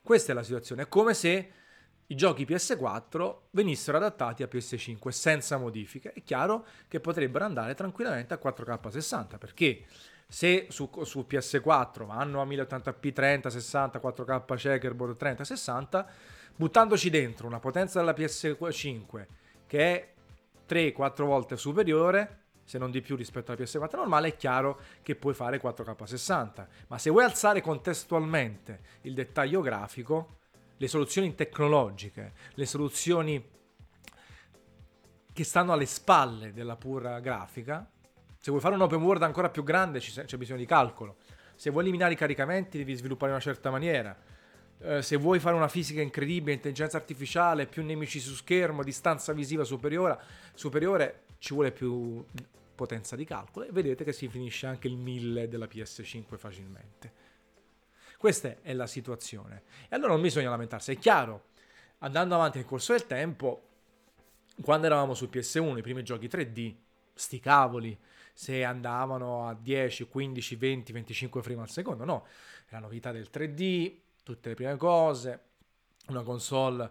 Questa 0.03 0.31
è 0.31 0.35
la 0.35 0.43
situazione, 0.43 0.83
è 0.83 0.87
come 0.87 1.13
se 1.13 1.51
i 2.13 2.15
giochi 2.15 2.45
PS4 2.45 3.35
venissero 3.49 3.97
adattati 3.97 4.43
a 4.43 4.49
PS5 4.49 5.09
senza 5.09 5.57
modifiche. 5.57 6.13
È 6.13 6.21
chiaro 6.21 6.65
che 6.87 6.99
potrebbero 6.99 7.43
andare 7.43 7.73
tranquillamente 7.73 8.35
a 8.35 8.39
4K 8.41 8.87
60 8.87 9.37
perché 9.39 9.83
se 10.27 10.67
su, 10.69 10.89
su, 11.03 11.25
PS4 11.27 12.05
vanno 12.05 12.39
a 12.39 12.45
1080p 12.45 13.13
30, 13.13 13.49
60, 13.49 13.99
4K 13.99 14.55
checkerboard 14.55 15.17
30, 15.17 15.43
60, 15.43 16.07
buttandoci 16.55 17.09
dentro 17.09 17.47
una 17.47 17.59
potenza 17.59 17.99
della 17.99 18.13
PS5 18.13 19.25
che 19.65 19.79
è 19.79 20.13
3-4 20.69 21.23
volte 21.23 21.57
superiore, 21.57 22.41
se 22.63 22.77
non 22.77 22.91
di 22.91 23.01
più 23.01 23.15
rispetto 23.15 23.51
alla 23.51 23.61
PS4 23.61 23.95
normale, 23.95 24.27
è 24.29 24.35
chiaro 24.35 24.79
che 25.01 25.15
puoi 25.15 25.33
fare 25.33 25.59
4K 25.59 26.03
60. 26.03 26.67
Ma 26.87 26.99
se 26.99 27.09
vuoi 27.09 27.23
alzare 27.23 27.61
contestualmente 27.61 28.81
il 29.01 29.15
dettaglio 29.15 29.61
grafico, 29.61 30.41
le 30.83 30.89
soluzioni 30.89 31.33
tecnologiche, 31.33 32.33
le 32.55 32.65
soluzioni 32.65 33.51
che 35.31 35.43
stanno 35.45 35.71
alle 35.71 35.85
spalle 35.85 36.51
della 36.51 36.75
pura 36.75 37.21
grafica, 37.21 37.89
se 38.37 38.49
vuoi 38.51 38.59
fare 38.59 38.75
un 38.75 38.81
open 38.81 39.01
world 39.01 39.23
ancora 39.23 39.49
più 39.49 39.63
grande 39.63 39.99
c'è 39.99 40.35
bisogno 40.35 40.59
di 40.59 40.65
calcolo. 40.65 41.15
Se 41.55 41.69
vuoi 41.69 41.83
eliminare 41.83 42.11
i 42.11 42.15
caricamenti 42.17 42.77
devi 42.77 42.93
sviluppare 42.95 43.31
in 43.31 43.37
una 43.37 43.43
certa 43.43 43.71
maniera. 43.71 44.13
Eh, 44.79 45.01
se 45.01 45.15
vuoi 45.15 45.39
fare 45.39 45.55
una 45.55 45.69
fisica 45.69 46.01
incredibile, 46.01 46.51
intelligenza 46.51 46.97
artificiale, 46.97 47.65
più 47.65 47.81
nemici 47.85 48.19
su 48.19 48.33
schermo, 48.33 48.83
distanza 48.83 49.31
visiva 49.31 49.63
superiore, 49.63 50.19
superiore 50.53 51.21
ci 51.37 51.53
vuole 51.53 51.71
più 51.71 52.25
potenza 52.75 53.15
di 53.15 53.23
calcolo 53.23 53.67
e 53.67 53.71
vedete 53.71 54.03
che 54.03 54.11
si 54.11 54.27
finisce 54.27 54.67
anche 54.67 54.89
il 54.89 54.97
1000 54.97 55.47
della 55.47 55.67
PS5 55.67 56.35
facilmente. 56.35 57.22
Questa 58.23 58.55
è 58.61 58.71
la 58.71 58.87
situazione. 58.87 59.63
E 59.89 59.95
allora 59.97 60.13
non 60.13 60.21
bisogna 60.21 60.49
lamentarsi, 60.49 60.93
è 60.93 60.97
chiaro, 60.97 61.47
andando 61.97 62.35
avanti 62.35 62.57
nel 62.57 62.65
corso 62.65 62.93
del 62.93 63.05
tempo, 63.05 63.67
quando 64.61 64.85
eravamo 64.85 65.13
su 65.13 65.27
PS1, 65.29 65.79
i 65.79 65.81
primi 65.81 66.03
giochi 66.03 66.29
3D, 66.29 66.73
sti 67.13 67.39
cavoli, 67.41 67.99
se 68.31 68.63
andavano 68.63 69.49
a 69.49 69.53
10, 69.53 70.07
15, 70.07 70.55
20, 70.55 70.93
25 70.93 71.41
frame 71.41 71.61
al 71.63 71.69
secondo, 71.69 72.05
no, 72.05 72.25
la 72.69 72.79
novità 72.79 73.11
del 73.11 73.27
3D, 73.29 73.93
tutte 74.23 74.47
le 74.47 74.55
prime 74.55 74.77
cose, 74.77 75.41
una 76.07 76.23
console 76.23 76.89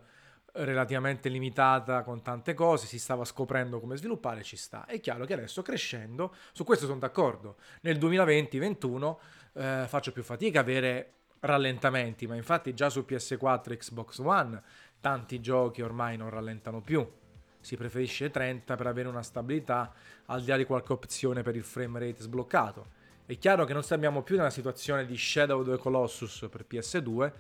relativamente 0.53 1.31
limitata 1.31 2.03
con 2.03 2.21
tante 2.21 2.53
cose, 2.53 2.87
si 2.87 2.99
stava 2.99 3.25
scoprendo 3.25 3.81
come 3.81 3.97
sviluppare, 3.97 4.43
ci 4.43 4.59
sta. 4.59 4.85
È 4.85 5.01
chiaro 5.01 5.25
che 5.25 5.33
adesso 5.33 5.63
crescendo, 5.63 6.35
su 6.53 6.63
questo 6.65 6.85
sono 6.85 6.99
d'accordo, 6.99 7.57
nel 7.81 7.97
2020-2021 7.97 9.17
eh, 9.55 9.85
faccio 9.89 10.13
più 10.13 10.23
fatica 10.23 10.59
a 10.59 10.63
avere 10.63 11.13
rallentamenti, 11.43 12.27
ma 12.27 12.35
infatti 12.35 12.75
già 12.75 12.91
su 12.91 13.05
PS4 13.07 13.73
e 13.73 13.77
Xbox 13.77 14.19
One 14.19 14.63
tanti 15.01 15.41
giochi 15.41 15.83
ormai 15.83 16.17
non 16.17 16.31
rallentano 16.31 16.81
più 16.81 17.07
si 17.63 17.77
preferisce 17.77 18.31
30 18.31 18.75
per 18.75 18.87
avere 18.89 19.09
una 19.09 19.23
stabilità 19.23 19.93
al 20.27 20.43
di 20.43 20.49
là 20.49 20.57
di 20.57 20.65
qualche 20.65 20.93
opzione 20.93 21.43
per 21.43 21.55
il 21.55 21.63
frame 21.63 22.01
rate 22.01 22.21
sbloccato. 22.21 23.01
È 23.25 23.39
chiaro 23.39 23.65
che 23.65 23.73
non 23.73 23.85
siamo 23.85 24.23
più 24.23 24.37
nella 24.37 24.51
situazione 24.51 25.07
di 25.07 25.17
Shadow 25.17 25.61
of 25.61 25.71
the 25.71 25.79
Colossus 25.79 26.49
per 26.51 26.67
PS2, 26.69 27.33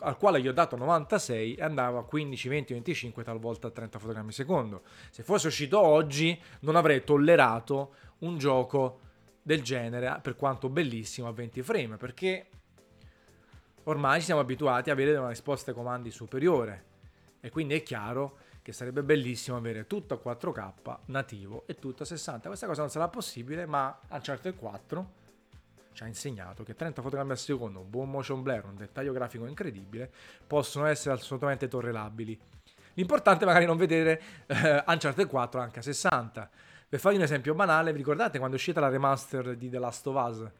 al 0.00 0.16
quale 0.16 0.40
gli 0.40 0.48
ho 0.48 0.52
dato 0.52 0.76
96 0.76 1.54
e 1.54 1.62
andava 1.62 2.00
a 2.00 2.02
15, 2.02 2.48
20, 2.48 2.72
25, 2.72 3.22
talvolta 3.22 3.68
a 3.68 3.70
30 3.70 4.00
fotogrammi 4.00 4.32
secondo. 4.32 4.82
Se 5.10 5.22
fosse 5.22 5.46
uscito 5.46 5.80
oggi 5.80 6.38
non 6.60 6.74
avrei 6.74 7.04
tollerato 7.04 7.94
un 8.18 8.36
gioco 8.36 8.98
del 9.42 9.62
genere, 9.62 10.18
per 10.20 10.34
quanto 10.34 10.68
bellissimo, 10.68 11.28
a 11.28 11.32
20 11.32 11.62
frame, 11.62 11.96
perché 11.96 12.46
ormai 13.90 14.20
ci 14.20 14.26
siamo 14.26 14.40
abituati 14.40 14.90
a 14.90 14.92
avere 14.92 15.16
una 15.16 15.28
risposta 15.28 15.70
ai 15.70 15.76
comandi 15.76 16.10
superiore. 16.10 16.84
E 17.40 17.50
quindi 17.50 17.74
è 17.74 17.82
chiaro 17.82 18.38
che 18.62 18.72
sarebbe 18.72 19.02
bellissimo 19.02 19.56
avere 19.56 19.86
tutto 19.86 20.14
a 20.14 20.20
4K 20.22 20.98
nativo 21.06 21.64
e 21.66 21.78
tutto 21.78 22.02
a 22.02 22.06
60. 22.06 22.48
Questa 22.48 22.66
cosa 22.66 22.80
non 22.82 22.90
sarà 22.90 23.08
possibile, 23.08 23.66
ma 23.66 23.98
Uncharted 24.10 24.54
4 24.56 25.18
ci 25.92 26.02
ha 26.04 26.06
insegnato 26.06 26.62
che 26.62 26.76
30 26.76 27.02
fotogrammi 27.02 27.32
al 27.32 27.38
secondo, 27.38 27.80
un 27.80 27.90
buon 27.90 28.10
motion 28.10 28.42
blur, 28.42 28.64
un 28.66 28.76
dettaglio 28.76 29.12
grafico 29.12 29.46
incredibile, 29.46 30.10
possono 30.46 30.86
essere 30.86 31.14
assolutamente 31.14 31.66
tollerabili. 31.68 32.38
L'importante 32.94 33.44
è 33.44 33.46
magari 33.46 33.66
non 33.66 33.76
vedere 33.76 34.20
eh, 34.46 34.84
Uncharted 34.86 35.26
4 35.26 35.60
anche 35.60 35.78
a 35.78 35.82
60. 35.82 36.50
Per 36.88 37.00
farvi 37.00 37.16
un 37.16 37.24
esempio 37.24 37.54
banale, 37.54 37.92
vi 37.92 37.98
ricordate 37.98 38.38
quando 38.38 38.56
è 38.56 38.58
uscita 38.58 38.80
la 38.80 38.88
remaster 38.88 39.56
di 39.56 39.68
The 39.68 39.78
Last 39.78 40.06
of 40.06 40.14
Us? 40.14 40.50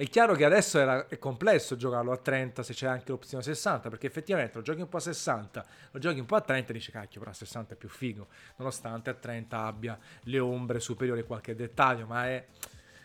È 0.00 0.08
chiaro 0.08 0.34
che 0.34 0.46
adesso 0.46 0.78
era, 0.78 1.08
è 1.08 1.18
complesso 1.18 1.76
giocarlo 1.76 2.10
a 2.10 2.16
30 2.16 2.62
se 2.62 2.72
c'è 2.72 2.86
anche 2.86 3.10
l'opzione 3.10 3.42
60, 3.42 3.90
perché 3.90 4.06
effettivamente 4.06 4.56
lo 4.56 4.62
giochi 4.62 4.80
un 4.80 4.88
po' 4.88 4.96
a 4.96 5.00
60, 5.00 5.66
lo 5.90 5.98
giochi 5.98 6.18
un 6.18 6.24
po' 6.24 6.36
a 6.36 6.40
30 6.40 6.70
e 6.70 6.72
dici 6.72 6.90
cacchio, 6.90 7.18
però 7.18 7.32
a 7.32 7.34
60 7.34 7.74
è 7.74 7.76
più 7.76 7.90
figo, 7.90 8.28
nonostante 8.56 9.10
a 9.10 9.12
30 9.12 9.58
abbia 9.62 9.98
le 10.22 10.38
ombre 10.38 10.80
superiori 10.80 11.20
a 11.20 11.24
qualche 11.24 11.54
dettaglio, 11.54 12.06
ma 12.06 12.28
è 12.28 12.42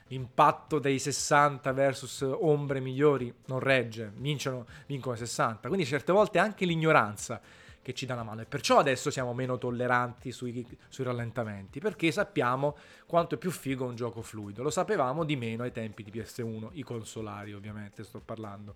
l'impatto 0.07 0.79
dei 0.79 0.97
60 0.97 1.69
versus 1.73 2.21
ombre 2.21 2.79
migliori 2.79 3.33
non 3.47 3.59
regge, 3.59 4.13
vincono, 4.15 4.65
vincono 4.85 5.17
60, 5.17 5.67
quindi 5.67 5.85
certe 5.85 6.13
volte 6.13 6.39
anche 6.39 6.63
l'ignoranza 6.63 7.41
che 7.85 7.93
ci 7.93 8.07
dà 8.07 8.15
una 8.15 8.23
mano. 8.23 8.41
E 8.41 8.45
perciò 8.45 8.79
adesso 8.79 9.11
siamo 9.11 9.31
meno 9.35 9.59
tolleranti 9.59 10.31
sui, 10.31 10.65
sui, 10.89 11.03
rallentamenti 11.03 11.79
perché 11.79 12.11
sappiamo 12.11 12.75
quanto 13.05 13.35
è 13.35 13.37
più 13.37 13.51
figo 13.51 13.85
un 13.85 13.95
gioco 13.95 14.23
fluido. 14.23 14.63
Lo 14.63 14.71
sapevamo 14.71 15.23
di 15.23 15.35
meno 15.35 15.61
ai 15.61 15.71
tempi 15.71 16.01
di 16.01 16.09
PS1 16.09 16.69
i 16.71 16.81
consolari 16.81 17.53
ovviamente 17.53 18.03
sto 18.03 18.19
parlando. 18.19 18.75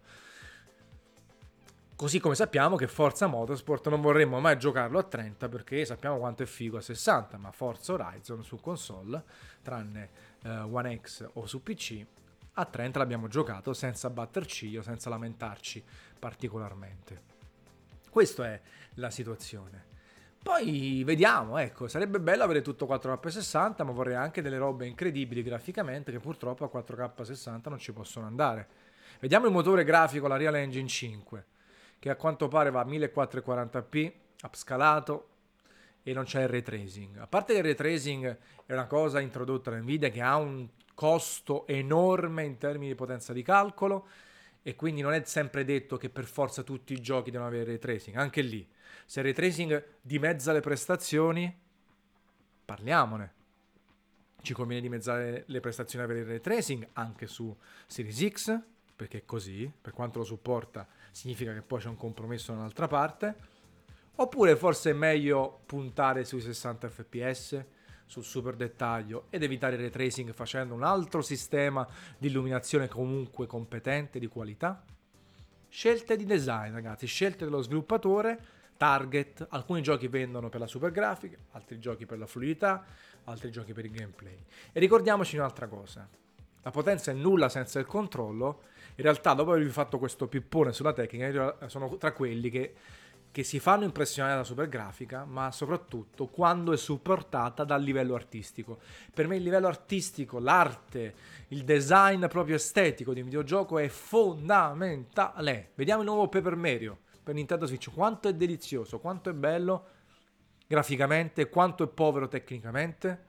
Così 1.95 2.19
come 2.19 2.35
sappiamo 2.35 2.75
che 2.75 2.87
Forza 2.87 3.25
Motorsport 3.25 3.89
non 3.89 3.99
vorremmo 3.99 4.39
mai 4.39 4.59
giocarlo 4.59 4.99
a 4.99 5.03
30 5.03 5.49
perché 5.49 5.83
sappiamo 5.85 6.19
quanto 6.19 6.43
è 6.43 6.45
figo 6.45 6.77
a 6.77 6.81
60 6.81 7.35
ma 7.37 7.51
Forza 7.51 7.93
Horizon 7.93 8.43
su 8.43 8.59
console 8.61 9.23
tranne 9.63 10.09
uh, 10.43 10.49
One 10.71 10.99
X 11.01 11.27
o 11.33 11.47
su 11.47 11.63
PC 11.63 12.05
a 12.53 12.65
30 12.65 12.99
l'abbiamo 12.99 13.27
giocato 13.27 13.73
senza 13.73 14.09
batter 14.11 14.45
ciglio 14.45 14.83
senza 14.83 15.09
lamentarci 15.09 15.83
particolarmente 16.19 17.38
questa 18.09 18.45
è 18.45 18.61
la 18.95 19.09
situazione. 19.09 19.85
Poi 20.41 21.03
vediamo, 21.03 21.57
ecco, 21.57 21.87
sarebbe 21.87 22.19
bello 22.19 22.43
avere 22.43 22.61
tutto 22.61 22.85
4K60, 22.85 23.83
ma 23.83 23.91
vorrei 23.91 24.15
anche 24.15 24.41
delle 24.41 24.57
robe 24.57 24.85
incredibili 24.85 25.43
graficamente 25.43 26.11
che 26.11 26.19
purtroppo 26.19 26.63
a 26.63 26.71
4K60 26.73 27.69
non 27.69 27.77
ci 27.77 27.91
possono 27.91 28.25
andare. 28.25 28.67
Vediamo 29.19 29.47
il 29.47 29.51
motore 29.51 29.83
grafico, 29.83 30.27
la 30.27 30.37
Real 30.37 30.55
Engine 30.55 30.87
5, 30.87 31.45
che 31.99 32.09
a 32.09 32.15
quanto 32.15 32.47
pare 32.47 32.71
va 32.71 32.81
a 32.81 32.85
1440p, 32.85 34.11
upscalato 34.43 35.27
e 36.03 36.13
non 36.13 36.23
c'è 36.23 36.43
il 36.43 36.47
ray 36.47 36.61
tracing. 36.61 37.17
A 37.17 37.27
parte 37.27 37.51
che 37.51 37.59
il 37.59 37.65
ray 37.65 37.75
tracing 37.75 38.37
è 38.65 38.71
una 38.71 38.87
cosa 38.87 39.19
introdotta 39.19 39.71
da 39.71 39.77
Nvidia 39.77 40.09
che 40.09 40.21
ha 40.21 40.37
un 40.37 40.67
costo 40.95 41.67
enorme 41.67 42.45
in 42.45 42.57
termini 42.57 42.87
di 42.87 42.95
potenza 42.95 43.33
di 43.33 43.43
calcolo, 43.43 44.07
e 44.69 44.75
quindi 44.75 45.01
non 45.01 45.13
è 45.13 45.23
sempre 45.25 45.65
detto 45.65 45.97
che 45.97 46.11
per 46.11 46.25
forza 46.25 46.61
tutti 46.61 46.93
i 46.93 47.01
giochi 47.01 47.31
devono 47.31 47.49
avere 47.49 47.65
ray 47.65 47.79
tracing. 47.79 48.15
Anche 48.17 48.41
lì, 48.41 48.69
se 49.03 49.19
il 49.19 49.25
ray 49.25 49.33
tracing 49.33 49.83
dimezza 49.99 50.51
le 50.51 50.59
prestazioni, 50.59 51.59
parliamone. 52.65 53.33
Ci 54.43 54.53
conviene 54.53 54.83
dimezzare 54.83 55.43
le 55.47 55.59
prestazioni 55.59 56.05
avere 56.05 56.19
il 56.19 56.27
ray 56.27 56.39
tracing 56.39 56.87
anche 56.93 57.25
su 57.25 57.55
Series 57.87 58.27
X, 58.31 58.61
perché 58.95 59.25
così, 59.25 59.71
per 59.81 59.93
quanto 59.93 60.19
lo 60.19 60.25
supporta, 60.25 60.87
significa 61.09 61.51
che 61.51 61.63
poi 61.63 61.79
c'è 61.79 61.87
un 61.87 61.97
compromesso 61.97 62.51
da 62.51 62.59
un'altra 62.59 62.87
parte. 62.87 63.35
Oppure 64.17 64.55
forse 64.55 64.91
è 64.91 64.93
meglio 64.93 65.61
puntare 65.65 66.25
sui 66.25 66.41
60 66.41 66.89
fps, 66.89 67.65
sul 68.09 68.23
super 68.23 68.55
dettaglio 68.55 69.25
ed 69.29 69.43
evitare 69.43 69.75
il 69.75 69.81
ray 69.81 69.91
tracing 69.91 70.33
facendo 70.33 70.73
un 70.73 70.81
altro 70.81 71.21
sistema 71.21 71.87
di 72.17 72.27
illuminazione 72.27 72.87
comunque 72.87 73.45
competente, 73.45 74.17
di 74.17 74.25
qualità. 74.25 74.83
Scelte 75.69 76.17
di 76.17 76.25
design, 76.25 76.73
ragazzi, 76.73 77.05
scelte 77.05 77.45
dello 77.45 77.61
sviluppatore, 77.61 78.39
target. 78.77 79.45
Alcuni 79.51 79.83
giochi 79.83 80.07
vendono 80.07 80.49
per 80.49 80.59
la 80.59 80.65
super 80.65 80.89
grafica, 80.89 81.37
altri 81.51 81.77
giochi 81.77 82.07
per 82.07 82.17
la 82.17 82.25
fluidità, 82.25 82.83
altri 83.25 83.51
giochi 83.51 83.73
per 83.73 83.85
il 83.85 83.91
gameplay. 83.91 84.43
E 84.71 84.79
ricordiamoci 84.79 85.37
un'altra 85.37 85.67
cosa. 85.67 86.09
La 86.63 86.71
potenza 86.71 87.11
è 87.11 87.13
nulla 87.13 87.47
senza 87.47 87.77
il 87.77 87.85
controllo. 87.85 88.63
In 88.95 89.03
realtà, 89.03 89.35
dopo 89.35 89.51
avervi 89.51 89.69
fatto 89.69 89.99
questo 89.99 90.27
pippone 90.27 90.73
sulla 90.73 90.93
tecnica, 90.93 91.67
sono 91.67 91.95
tra 91.97 92.11
quelli 92.11 92.49
che 92.49 92.73
che 93.31 93.43
si 93.43 93.59
fanno 93.59 93.83
impressionare 93.83 94.33
dalla 94.33 94.45
super 94.45 94.67
grafica, 94.67 95.23
ma 95.23 95.51
soprattutto 95.51 96.27
quando 96.27 96.73
è 96.73 96.77
supportata 96.77 97.63
dal 97.63 97.81
livello 97.81 98.15
artistico. 98.15 98.79
Per 99.13 99.27
me 99.27 99.37
il 99.37 99.43
livello 99.43 99.67
artistico, 99.67 100.39
l'arte, 100.39 101.13
il 101.49 101.63
design 101.63 102.25
proprio 102.27 102.55
estetico 102.55 103.13
di 103.13 103.19
un 103.19 103.25
videogioco 103.25 103.77
è 103.77 103.87
fondamentale. 103.87 105.71
Vediamo 105.75 106.01
il 106.01 106.07
nuovo 106.07 106.27
Paper 106.27 106.55
Mario 106.55 106.97
per 107.21 107.35
Nintendo 107.35 107.67
Switch, 107.67 107.91
quanto 107.93 108.27
è 108.27 108.33
delizioso, 108.33 108.99
quanto 108.99 109.29
è 109.29 109.33
bello 109.33 109.85
graficamente, 110.65 111.49
quanto 111.49 111.83
è 111.83 111.87
povero 111.87 112.27
tecnicamente. 112.27 113.27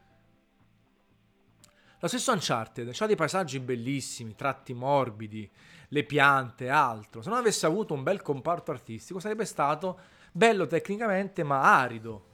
Lo 2.01 2.09
stesso 2.09 2.33
Uncharted, 2.33 2.95
ha 2.99 3.07
dei 3.07 3.15
paesaggi 3.15 3.61
bellissimi, 3.61 4.35
tratti 4.35 4.73
morbidi, 4.73 5.49
le 5.89 6.05
piante, 6.05 6.71
altro. 6.71 7.21
Se 7.21 7.29
non 7.29 7.39
avesse 7.39 7.67
avuto 7.67 7.93
un 7.93 8.03
bel 8.03 8.23
comparto 8.23 8.71
artistico 8.71 9.21
sarebbe 9.21 9.45
stato 9.45 9.99
bello 10.33 10.67
tecnicamente 10.67 11.43
ma 11.43 11.79
arido. 11.79 12.29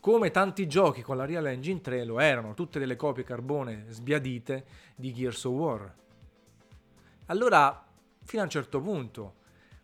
Come 0.00 0.30
tanti 0.30 0.66
giochi 0.66 1.02
con 1.02 1.16
la 1.16 1.26
Real 1.26 1.46
Engine 1.46 1.80
3 1.80 2.04
lo 2.04 2.20
erano, 2.20 2.54
tutte 2.54 2.78
delle 2.78 2.96
copie 2.96 3.22
carbone 3.22 3.84
sbiadite 3.88 4.64
di 4.96 5.12
Gears 5.12 5.44
of 5.44 5.52
War. 5.52 5.94
Allora, 7.26 7.84
fino 8.24 8.40
a 8.42 8.44
un 8.46 8.50
certo 8.50 8.80
punto, 8.80 9.34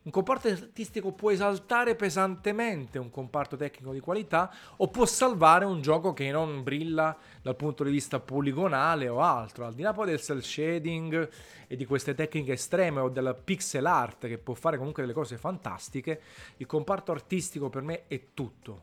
un 0.02 0.10
comparto 0.12 0.48
artistico 0.48 1.12
può 1.12 1.30
esaltare 1.30 1.94
pesantemente 1.94 2.98
un 2.98 3.10
comparto 3.10 3.56
tecnico 3.56 3.92
di 3.92 4.00
qualità 4.00 4.50
o 4.76 4.88
può 4.88 5.04
salvare 5.04 5.66
un 5.66 5.82
gioco 5.82 6.14
che 6.14 6.30
non 6.30 6.62
brilla 6.62 7.14
dal 7.42 7.56
punto 7.56 7.84
di 7.84 7.90
vista 7.90 8.18
poligonale 8.18 9.08
o 9.08 9.20
altro. 9.20 9.66
Al 9.66 9.74
di 9.74 9.82
là 9.82 9.92
poi 9.92 10.06
del 10.06 10.20
cel 10.20 10.42
shading 10.42 11.28
e 11.66 11.76
di 11.76 11.84
queste 11.84 12.14
tecniche 12.14 12.52
estreme 12.52 13.00
o 13.00 13.08
della 13.10 13.34
pixel 13.34 13.84
art 13.84 14.26
che 14.28 14.38
può 14.38 14.54
fare 14.54 14.78
comunque 14.78 15.02
delle 15.02 15.14
cose 15.14 15.36
fantastiche, 15.36 16.22
il 16.56 16.66
comparto 16.66 17.12
artistico 17.12 17.68
per 17.68 17.82
me 17.82 18.06
è 18.06 18.28
tutto. 18.32 18.82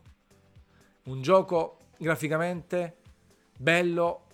Un 1.04 1.22
gioco 1.22 1.78
graficamente 1.96 2.98
bello, 3.56 4.25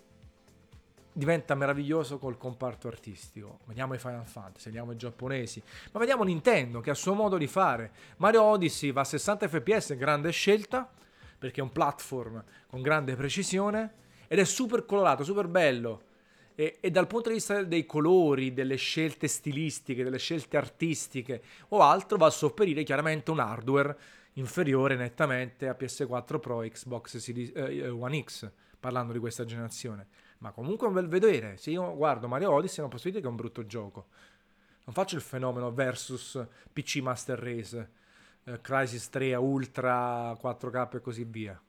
diventa 1.13 1.53
meraviglioso 1.53 2.17
col 2.17 2.37
comparto 2.37 2.87
artistico. 2.87 3.59
Vediamo 3.65 3.93
i 3.93 3.99
Final 3.99 4.25
Fantasy, 4.25 4.65
vediamo 4.65 4.91
i 4.91 4.97
giapponesi, 4.97 5.61
ma 5.91 5.99
vediamo 5.99 6.23
Nintendo 6.23 6.81
che 6.81 6.89
ha 6.89 6.93
il 6.93 6.99
suo 6.99 7.13
modo 7.13 7.37
di 7.37 7.47
fare. 7.47 7.91
Mario 8.17 8.41
Odyssey 8.41 8.91
va 8.91 9.01
a 9.01 9.05
60 9.05 9.47
fps, 9.47 9.95
grande 9.95 10.31
scelta, 10.31 10.91
perché 11.37 11.59
è 11.59 11.63
un 11.63 11.71
platform 11.71 12.43
con 12.67 12.81
grande 12.81 13.15
precisione 13.15 14.01
ed 14.27 14.39
è 14.39 14.43
super 14.43 14.85
colorato, 14.85 15.23
super 15.23 15.47
bello. 15.47 16.11
E, 16.55 16.77
e, 16.79 16.91
dal 16.91 17.07
punto 17.07 17.29
di 17.29 17.35
vista 17.35 17.63
dei 17.63 17.85
colori, 17.85 18.53
delle 18.53 18.75
scelte 18.75 19.27
stilistiche, 19.27 20.03
delle 20.03 20.19
scelte 20.19 20.57
artistiche 20.57 21.41
o 21.69 21.81
altro, 21.81 22.17
va 22.17 22.27
a 22.27 22.31
sopperire 22.31 22.83
chiaramente 22.83 23.31
un 23.31 23.39
hardware 23.39 23.97
inferiore 24.33 24.95
nettamente 24.95 25.67
a 25.67 25.75
PS4 25.79 26.39
Pro 26.39 26.59
Xbox 26.59 27.17
Series, 27.17 27.51
eh, 27.55 27.87
One 27.89 28.23
X, 28.23 28.49
parlando 28.79 29.13
di 29.13 29.19
questa 29.19 29.45
generazione 29.45 30.07
ma 30.43 30.51
comunque 30.51 30.85
è 30.85 30.89
un 30.89 30.95
bel 30.95 31.07
vedere. 31.07 31.55
Se 31.55 31.71
io 31.71 31.95
guardo 31.95 32.27
Mario 32.27 32.51
Odyssey 32.51 32.81
non 32.81 32.89
posso 32.89 33.07
dire 33.07 33.21
che 33.21 33.25
è 33.25 33.29
un 33.29 33.37
brutto 33.37 33.65
gioco. 33.65 34.07
Non 34.83 34.93
faccio 34.93 35.15
il 35.15 35.21
fenomeno 35.21 35.71
versus 35.71 36.45
PC 36.71 36.97
Master 36.97 37.39
Race, 37.39 37.89
eh, 38.43 38.59
Crisis 38.59 39.09
3 39.09 39.35
Ultra 39.35 40.33
4K 40.33 40.95
e 40.97 41.01
così 41.01 41.23
via. 41.23 41.59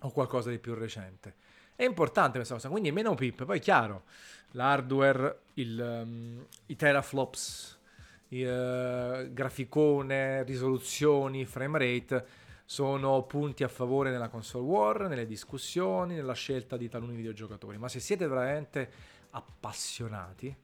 O 0.00 0.10
qualcosa 0.10 0.50
di 0.50 0.58
più 0.58 0.74
recente. 0.74 1.36
È 1.74 1.84
importante 1.84 2.36
questa 2.36 2.54
cosa, 2.54 2.68
quindi 2.68 2.92
meno 2.92 3.14
pip. 3.14 3.46
Poi 3.46 3.58
chiaro, 3.58 4.02
l'hardware, 4.50 5.38
il, 5.54 6.02
um, 6.04 6.46
i 6.66 6.76
teraflops, 6.76 7.78
il 8.28 8.46
uh, 8.46 9.32
graficone, 9.32 10.42
risoluzioni, 10.42 11.46
frame 11.46 11.78
rate 11.78 12.26
sono 12.64 13.22
punti 13.24 13.64
a 13.64 13.68
favore 13.68 14.10
nella 14.10 14.28
console 14.28 14.64
war, 14.64 15.08
nelle 15.08 15.26
discussioni, 15.26 16.14
nella 16.14 16.32
scelta 16.32 16.76
di 16.76 16.88
taluni 16.88 17.14
videogiocatori. 17.14 17.78
Ma 17.78 17.88
se 17.88 18.00
siete 18.00 18.26
veramente 18.26 18.90
appassionati, 19.30 20.54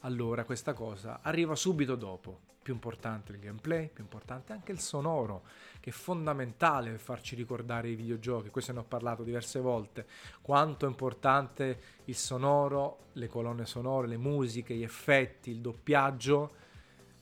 allora 0.00 0.44
questa 0.44 0.72
cosa 0.72 1.20
arriva 1.22 1.54
subito 1.54 1.94
dopo. 1.96 2.46
Più 2.68 2.76
importante 2.76 3.32
il 3.32 3.38
gameplay, 3.38 3.88
più 3.88 4.02
importante 4.02 4.52
anche 4.52 4.72
il 4.72 4.78
sonoro, 4.78 5.42
che 5.80 5.88
è 5.88 5.92
fondamentale 5.92 6.90
per 6.90 6.98
farci 6.98 7.34
ricordare 7.34 7.88
i 7.88 7.94
videogiochi. 7.94 8.50
Questo 8.50 8.72
ne 8.72 8.80
ho 8.80 8.84
parlato 8.84 9.22
diverse 9.22 9.58
volte. 9.58 10.06
Quanto 10.42 10.84
è 10.84 10.88
importante 10.88 11.80
il 12.04 12.14
sonoro, 12.14 13.06
le 13.12 13.26
colonne 13.26 13.64
sonore, 13.64 14.06
le 14.06 14.18
musiche, 14.18 14.74
gli 14.74 14.82
effetti, 14.82 15.50
il 15.50 15.60
doppiaggio 15.60 16.66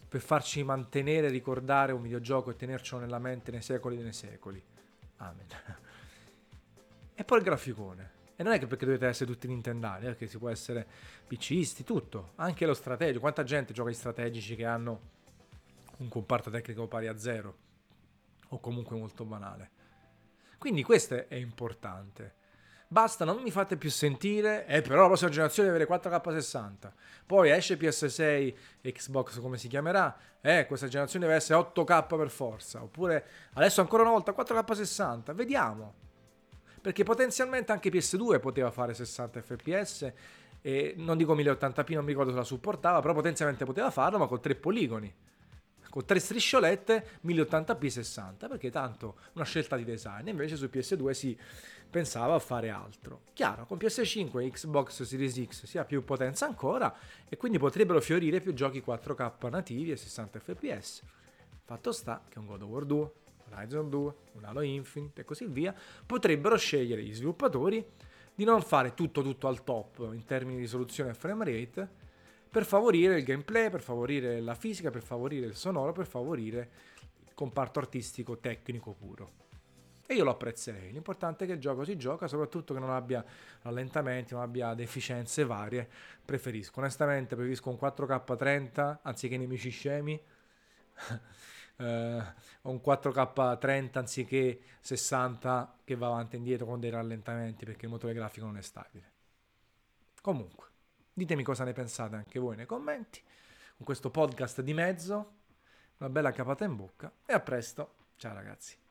per 0.08 0.20
farci 0.20 0.62
mantenere, 0.62 1.28
ricordare 1.28 1.92
un 1.92 2.02
videogioco 2.02 2.50
e 2.50 2.56
tenercelo 2.56 3.00
nella 3.00 3.18
mente 3.18 3.50
nei 3.50 3.62
secoli 3.62 3.96
dei 3.96 4.12
secoli. 4.12 4.62
Amen. 5.18 5.46
E 7.14 7.24
poi 7.24 7.38
il 7.38 7.44
graficone. 7.44 8.10
E 8.36 8.42
non 8.42 8.52
è 8.52 8.58
che 8.58 8.66
perché 8.66 8.84
dovete 8.84 9.06
essere 9.06 9.30
tutti 9.30 9.46
nintendari, 9.48 10.04
eh, 10.04 10.08
perché 10.08 10.26
si 10.26 10.36
può 10.36 10.50
essere 10.50 10.86
PCisti, 11.26 11.82
tutto. 11.84 12.32
Anche 12.34 12.66
lo 12.66 12.74
strategico. 12.74 13.20
Quanta 13.20 13.42
gente 13.42 13.72
gioca 13.72 13.88
in 13.88 13.94
strategici 13.96 14.54
che 14.54 14.66
hanno 14.66 15.00
un 15.96 16.08
comparto 16.08 16.50
tecnico 16.50 16.86
pari 16.86 17.06
a 17.06 17.16
zero? 17.16 17.56
O 18.48 18.60
comunque 18.60 18.98
molto 18.98 19.24
banale. 19.24 19.70
Quindi 20.58 20.82
questo 20.82 21.26
è 21.28 21.34
importante. 21.36 22.35
Basta, 22.88 23.24
non 23.24 23.42
mi 23.42 23.50
fate 23.50 23.76
più 23.76 23.90
sentire. 23.90 24.66
Eh, 24.66 24.80
però 24.82 25.02
la 25.02 25.06
prossima 25.08 25.30
generazione 25.30 25.70
deve 25.70 25.84
avere 25.84 26.00
4K60. 26.00 26.92
Poi 27.26 27.50
esce 27.50 27.76
PS6, 27.76 28.54
Xbox 28.82 29.40
come 29.40 29.58
si 29.58 29.68
chiamerà. 29.68 30.16
Eh, 30.40 30.66
questa 30.66 30.86
generazione 30.86 31.26
deve 31.26 31.36
essere 31.36 31.58
8K 31.58 32.16
per 32.16 32.30
forza. 32.30 32.82
Oppure 32.82 33.24
adesso 33.54 33.80
ancora 33.80 34.02
una 34.02 34.12
volta 34.12 34.32
4K60. 34.32 35.34
Vediamo. 35.34 35.94
Perché 36.80 37.02
potenzialmente 37.02 37.72
anche 37.72 37.90
PS2 37.90 38.38
poteva 38.38 38.70
fare 38.70 38.94
60 38.94 39.42
fps. 39.42 40.12
E 40.62 40.94
non 40.96 41.16
dico 41.16 41.34
1080p, 41.34 41.94
non 41.94 42.04
mi 42.04 42.10
ricordo 42.10 42.30
se 42.30 42.36
la 42.36 42.44
supportava, 42.44 43.00
però 43.00 43.14
potenzialmente 43.14 43.64
poteva 43.64 43.90
farlo, 43.90 44.18
ma 44.18 44.26
con 44.26 44.40
tre 44.40 44.56
poligoni 44.56 45.14
con 45.96 46.04
tre 46.04 46.18
strisciolette 46.18 47.20
1080p 47.24 47.86
60 47.86 48.48
perché 48.48 48.70
tanto 48.70 49.16
una 49.32 49.46
scelta 49.46 49.76
di 49.76 49.84
design. 49.84 50.28
Invece 50.28 50.56
su 50.56 50.66
PS2 50.66 51.10
si 51.12 51.38
pensava 51.88 52.34
a 52.34 52.38
fare 52.38 52.68
altro. 52.68 53.22
Chiaro 53.32 53.64
con 53.64 53.78
PS5 53.78 54.42
e 54.42 54.50
Xbox 54.50 55.04
Series 55.04 55.42
X 55.42 55.64
si 55.64 55.78
ha 55.78 55.86
più 55.86 56.04
potenza 56.04 56.44
ancora 56.44 56.94
e 57.26 57.38
quindi 57.38 57.56
potrebbero 57.56 58.02
fiorire 58.02 58.40
più 58.40 58.52
giochi 58.52 58.84
4K 58.86 59.48
nativi 59.48 59.90
e 59.90 59.96
60 59.96 60.38
fps 60.38 61.02
fatto 61.64 61.92
sta 61.92 62.22
che 62.28 62.38
un 62.40 62.44
God 62.44 62.60
of 62.60 62.68
War 62.68 62.84
2 62.84 63.10
Horizon 63.50 63.88
2 63.88 64.14
un 64.32 64.44
Halo 64.44 64.60
Infinite 64.60 65.22
e 65.22 65.24
così 65.24 65.46
via 65.46 65.74
potrebbero 66.04 66.58
scegliere 66.58 67.02
gli 67.02 67.14
sviluppatori 67.14 67.82
di 68.34 68.44
non 68.44 68.60
fare 68.60 68.92
tutto 68.92 69.22
tutto 69.22 69.48
al 69.48 69.64
top 69.64 70.10
in 70.12 70.26
termini 70.26 70.56
di 70.56 70.62
risoluzione 70.62 71.10
e 71.10 71.14
frame 71.14 71.44
rate 71.46 72.04
per 72.56 72.64
favorire 72.64 73.18
il 73.18 73.22
gameplay, 73.22 73.68
per 73.68 73.82
favorire 73.82 74.40
la 74.40 74.54
fisica, 74.54 74.88
per 74.88 75.02
favorire 75.02 75.44
il 75.44 75.54
sonoro, 75.54 75.92
per 75.92 76.06
favorire 76.06 76.70
il 77.26 77.34
comparto 77.34 77.80
artistico 77.80 78.38
tecnico 78.38 78.94
puro. 78.94 79.30
E 80.06 80.14
io 80.14 80.24
lo 80.24 80.30
apprezzerei. 80.30 80.90
L'importante 80.90 81.44
è 81.44 81.46
che 81.46 81.52
il 81.52 81.60
gioco 81.60 81.84
si 81.84 81.98
gioca, 81.98 82.26
soprattutto 82.26 82.72
che 82.72 82.80
non 82.80 82.88
abbia 82.88 83.22
rallentamenti, 83.60 84.32
non 84.32 84.42
abbia 84.42 84.72
deficienze 84.72 85.44
varie. 85.44 85.86
Preferisco, 86.24 86.80
onestamente, 86.80 87.34
preferisco 87.34 87.68
un 87.68 87.76
4K30 87.78 89.00
anziché 89.02 89.36
nemici 89.36 89.68
scemi. 89.68 90.18
uh, 91.76 91.84
un 92.62 92.80
4K30 92.82 93.98
anziché 93.98 94.60
60 94.80 95.80
che 95.84 95.94
va 95.94 96.06
avanti 96.06 96.36
e 96.36 96.38
indietro 96.38 96.64
con 96.64 96.80
dei 96.80 96.88
rallentamenti 96.88 97.66
perché 97.66 97.84
il 97.84 97.90
motore 97.90 98.14
grafico 98.14 98.46
non 98.46 98.56
è 98.56 98.62
stabile. 98.62 99.12
Comunque. 100.22 100.75
Ditemi 101.18 101.42
cosa 101.42 101.64
ne 101.64 101.72
pensate 101.72 102.14
anche 102.14 102.38
voi 102.38 102.56
nei 102.56 102.66
commenti. 102.66 103.22
con 103.74 103.86
questo 103.86 104.10
podcast 104.10 104.60
di 104.60 104.74
mezzo, 104.74 105.32
una 105.96 106.10
bella 106.10 106.30
capata 106.30 106.66
in 106.66 106.76
bocca 106.76 107.10
e 107.24 107.32
a 107.32 107.40
presto. 107.40 107.94
Ciao 108.16 108.34
ragazzi. 108.34 108.85